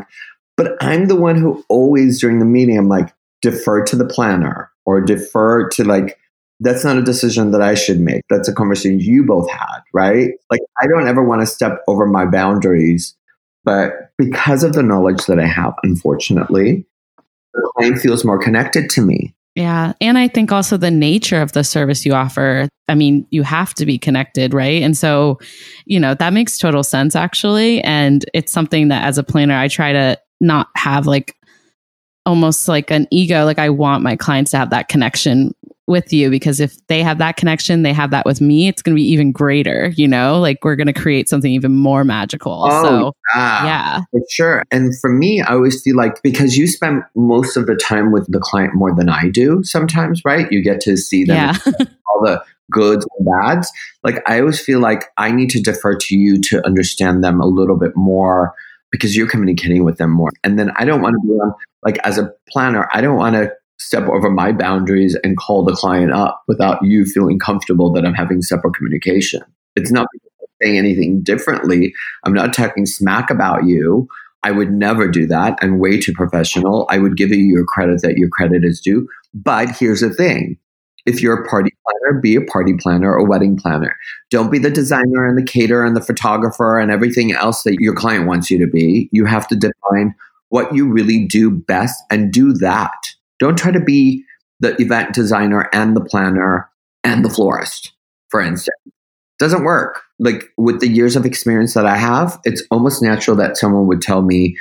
[0.58, 4.72] but I'm the one who always during the meeting, I'm like, defer to the planner
[4.86, 6.18] or defer to like
[6.60, 8.22] that's not a decision that I should make.
[8.30, 10.32] That's a conversation you both had, right?
[10.50, 13.16] Like, I don't ever want to step over my boundaries,
[13.64, 16.86] but because of the knowledge that I have, unfortunately,
[17.54, 19.36] the client feels more connected to me.
[19.56, 19.94] Yeah.
[20.02, 23.74] And I think also the nature of the service you offer, I mean, you have
[23.76, 24.84] to be connected, right?
[24.84, 25.40] And so,
[25.86, 27.82] you know, that makes total sense actually.
[27.82, 31.38] And it's something that as a planner, I try to not have like
[32.26, 33.46] almost like an ego.
[33.46, 35.56] Like I want my clients to have that connection
[35.88, 38.96] with you because if they have that connection, they have that with me, it's going
[38.96, 40.40] to be even greater, you know?
[40.40, 42.68] Like we're going to create something even more magical.
[42.68, 43.66] Oh, so, yeah.
[43.66, 44.02] yeah.
[44.12, 44.64] For sure.
[44.72, 48.26] And for me, I always feel like because you spend most of the time with
[48.32, 50.52] the client more than I do sometimes, right?
[50.52, 51.58] You get to see them yeah.
[52.08, 53.72] all the goods and bads.
[54.04, 57.46] Like I always feel like I need to defer to you to understand them a
[57.46, 58.56] little bit more
[58.92, 60.32] because you're communicating with them more.
[60.44, 63.36] And then I don't want to be on like as a planner, I don't want
[63.36, 68.06] to step over my boundaries and call the client up without you feeling comfortable that
[68.06, 69.42] I'm having separate communication.
[69.76, 70.08] It's not
[70.62, 71.94] saying anything differently.
[72.24, 74.08] I'm not talking smack about you.
[74.44, 75.58] I would never do that.
[75.62, 76.88] I'm way too professional.
[76.90, 79.08] I would give you your credit that your credit is due.
[79.34, 80.58] But here's the thing
[81.06, 83.96] if you're a party planner, be a party planner or wedding planner.
[84.30, 87.94] Don't be the designer and the caterer and the photographer and everything else that your
[87.94, 89.10] client wants you to be.
[89.12, 90.16] You have to define
[90.50, 92.98] what you really do best and do that.
[93.40, 94.24] Don't try to be
[94.60, 96.70] the event designer and the planner
[97.04, 97.94] and the florist,
[98.30, 98.78] for instance.
[99.38, 100.02] Doesn't work.
[100.18, 104.02] Like with the years of experience that I have, it's almost natural that someone would
[104.02, 104.56] tell me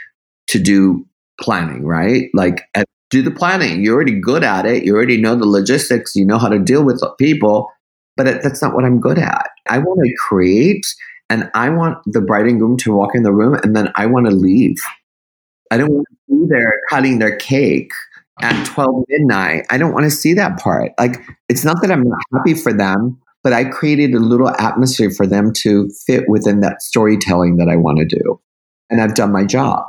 [0.49, 1.07] to do
[1.41, 2.29] planning, right?
[2.35, 3.85] Like uh, do the planning.
[3.85, 4.85] You're already good at it.
[4.85, 6.17] You already know the logistics.
[6.17, 7.71] You know how to deal with people.
[8.17, 9.49] But that's not what I'm good at.
[9.69, 10.87] I want to create
[11.31, 14.07] and I want the bride and groom to walk in the room and then I
[14.07, 14.77] want to leave.
[15.71, 17.91] I don't want to be there cutting their cake
[18.41, 19.67] at 12 midnight.
[19.71, 20.93] I don't want to see that part.
[20.99, 25.11] Like, it's not that I'm not happy for them, but I created a little atmosphere
[25.11, 28.41] for them to fit within that storytelling that I want to do.
[28.91, 29.85] And I've done my job.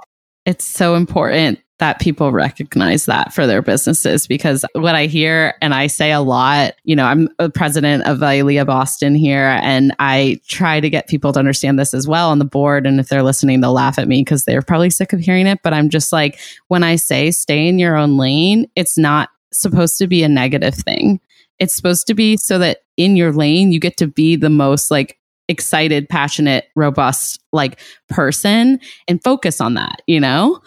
[0.45, 5.71] It's so important that people recognize that for their businesses because what I hear and
[5.71, 10.41] I say a lot, you know, I'm a president of ILEA Boston here and I
[10.47, 12.87] try to get people to understand this as well on the board.
[12.87, 15.59] And if they're listening, they'll laugh at me because they're probably sick of hearing it.
[15.61, 19.99] But I'm just like, when I say stay in your own lane, it's not supposed
[19.99, 21.19] to be a negative thing.
[21.59, 24.89] It's supposed to be so that in your lane, you get to be the most
[24.89, 25.19] like
[25.49, 27.79] excited, passionate, robust like
[28.09, 30.59] person and focus on that, you know?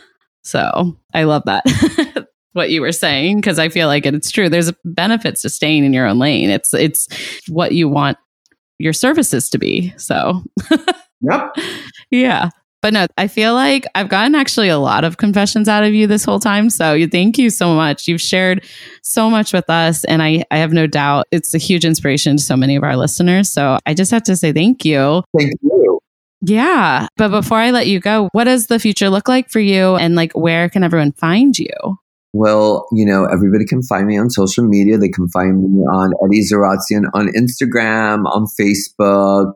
[0.49, 1.65] So I love that.
[2.53, 4.49] what you were saying because I feel like it's true.
[4.49, 6.51] There's benefits to staying in your own lane.
[6.51, 7.07] It's it's
[7.49, 8.19] what you want
[8.79, 9.95] your services to be.
[9.97, 10.43] So
[11.21, 11.57] Yep.
[12.11, 12.51] yeah.
[12.81, 16.07] But no, I feel like I've gotten actually a lot of confessions out of you
[16.07, 16.71] this whole time.
[16.71, 18.07] So you thank you so much.
[18.07, 18.65] You've shared
[19.03, 20.05] so much with us.
[20.05, 22.97] And I, I have no doubt it's a huge inspiration to so many of our
[22.97, 23.51] listeners.
[23.51, 25.25] So I just have to say thank you.
[25.37, 25.99] Thank you.
[26.41, 27.09] Yeah.
[27.17, 29.97] But before I let you go, what does the future look like for you?
[29.97, 31.99] And like, where can everyone find you?
[32.33, 34.99] Well, you know, everybody can find me on social media.
[34.99, 39.55] They can find me on Eddie Zaratsian on Instagram, on Facebook,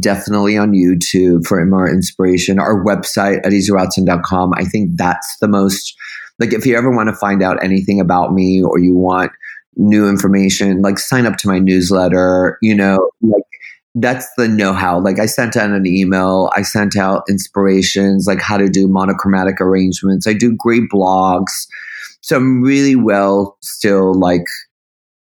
[0.00, 2.58] definitely on YouTube for more inspiration.
[2.58, 4.52] Our website, eddiezaratsian.com.
[4.54, 5.96] I think that's the most,
[6.38, 9.30] like, if you ever want to find out anything about me or you want
[9.76, 13.42] new information, like sign up to my newsletter, you know, like
[13.96, 15.00] that's the know-how.
[15.00, 19.58] Like I sent out an email, I sent out inspirations, like how to do monochromatic
[19.60, 20.26] arrangements.
[20.26, 21.66] I do great blogs.
[22.20, 24.44] So I'm really well still like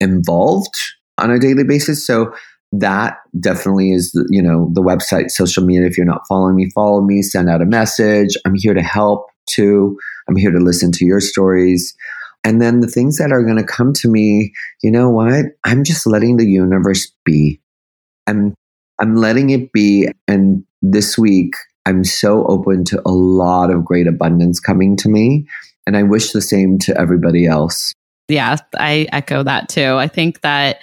[0.01, 0.75] involved
[1.18, 2.05] on a daily basis.
[2.05, 2.35] So
[2.72, 7.01] that definitely is you know the website social media if you're not following me follow
[7.01, 9.97] me send out a message i'm here to help too
[10.29, 11.95] i'm here to listen to your stories
[12.43, 14.53] and then the things that are going to come to me
[14.83, 17.61] you know what i'm just letting the universe be
[18.27, 18.57] i'm
[19.01, 21.55] i'm letting it be and this week
[21.86, 25.47] i'm so open to a lot of great abundance coming to me
[25.86, 27.92] and i wish the same to everybody else
[28.28, 30.80] yeah i echo that too i think that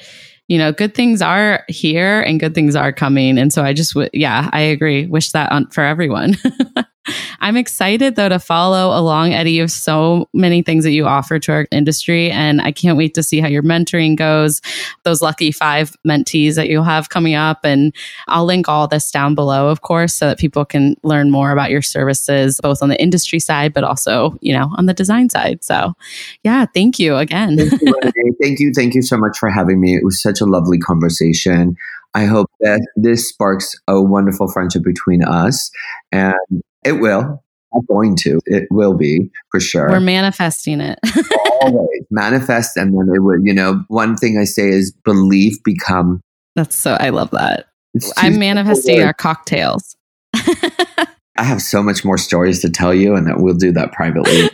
[0.52, 3.38] you know, good things are here and good things are coming.
[3.38, 5.06] And so I just, w- yeah, I agree.
[5.06, 6.36] Wish that on for everyone.
[7.40, 9.54] I'm excited though to follow along, Eddie.
[9.54, 13.16] You have so many things that you offer to our industry, and I can't wait
[13.16, 14.62] to see how your mentoring goes.
[15.04, 17.94] Those lucky five mentees that you'll have coming up, and
[18.28, 21.72] I'll link all this down below, of course, so that people can learn more about
[21.72, 25.64] your services, both on the industry side, but also, you know, on the design side.
[25.64, 25.94] So,
[26.44, 27.58] yeah, thank you again.
[27.58, 29.96] thank, you, thank you, thank you so much for having me.
[29.96, 31.76] It was such a lovely conversation.
[32.14, 35.72] I hope that this sparks a wonderful friendship between us.
[36.12, 36.36] And
[36.86, 37.44] it will.
[37.74, 38.40] I'm going to.
[38.46, 39.90] It will be for sure.
[39.90, 41.00] We're manifesting it.
[41.62, 43.46] Always manifest, and then it would.
[43.46, 46.22] You know, one thing I say is belief become.
[46.56, 46.98] That's so.
[47.00, 47.68] I love that.
[48.18, 49.96] I'm manifesting our cocktails.
[51.38, 54.50] I have so much more stories to tell you, and that we'll do that privately.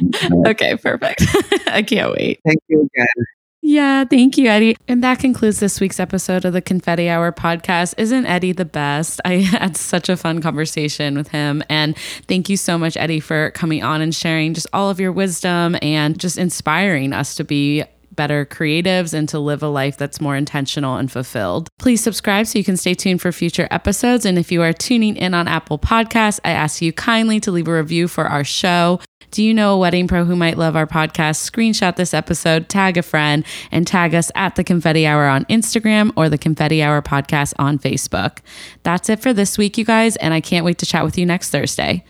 [0.48, 1.24] okay, perfect.
[1.68, 2.40] I can't wait.
[2.46, 3.26] Thank you again.
[3.70, 4.78] Yeah, thank you, Eddie.
[4.88, 7.96] And that concludes this week's episode of the Confetti Hour podcast.
[7.98, 9.20] Isn't Eddie the best?
[9.26, 11.62] I had such a fun conversation with him.
[11.68, 11.98] And
[12.30, 15.76] thank you so much, Eddie, for coming on and sharing just all of your wisdom
[15.82, 17.84] and just inspiring us to be
[18.18, 21.70] better creatives and to live a life that's more intentional and fulfilled.
[21.80, 24.26] Please subscribe so you can stay tuned for future episodes.
[24.26, 27.70] And if you are tuning in on Apple Podcasts, I ask you kindly to leave
[27.70, 29.00] a review for our show.
[29.32, 31.50] Do you know a wedding pro who might love our podcast?
[31.50, 36.12] Screenshot this episode, tag a friend, and tag us at the Confetti Hour on Instagram
[36.16, 38.40] or the Confetti Hour podcast on Facebook.
[38.84, 41.26] That's it for this week, you guys, and I can't wait to chat with you
[41.26, 42.06] next Thursday.